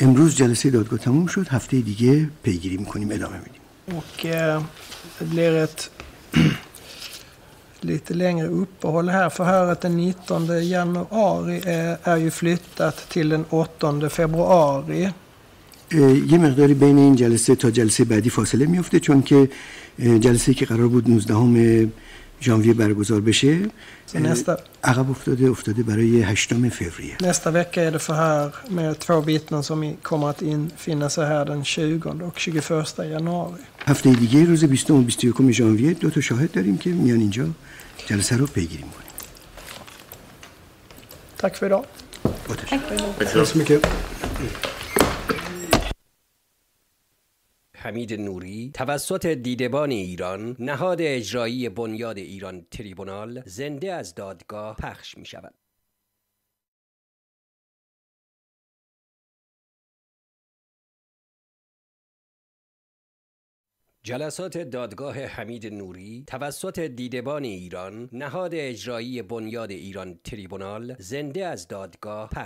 [0.00, 3.62] امروز جلسه دادگاه تموم شد هفته دیگه پیگیری میکنیم ادامه میدیم
[3.98, 4.62] Och eh,
[5.18, 5.90] det blir ett
[7.80, 9.28] lite längre uppehåll här.
[9.28, 15.10] Förhöret den 19 januari är, är ju flyttat till den 8 februari.
[15.90, 19.48] اه، یه مقداری بین این جلسه تا جلسه بعدی فاصله میفته چون که
[19.98, 21.88] اه، جلسه که قرار بود 19
[22.43, 23.59] ژانویه برگزار بشه
[24.15, 24.57] نسته...
[24.83, 27.17] عقب افتاده افتاده برای هشتم فوریه.
[27.21, 31.79] نستا وکه ایده فهر می تو بیتنا سمی کمات این فینه سه هر دن 20
[31.79, 36.89] و 21 جنوری هفته دیگه روز 20 و 21 ژانویه دو تا شاهد داریم که
[36.89, 37.45] میان اینجا
[38.07, 39.11] جلسه رو پیگیری می‌کنیم.
[41.37, 41.83] تک فیدا.
[43.19, 44.72] بسم الله.
[47.83, 55.25] حمید نوری توسط دیدبان ایران نهاد اجرایی بنیاد ایران تریبونال زنده از دادگاه پخش می
[55.25, 55.53] شود.
[64.05, 72.29] جلسات دادگاه حمید نوری توسط دیدبان ایران نهاد اجرایی بنیاد ایران تریبونال زنده از دادگاه
[72.29, 72.43] پخش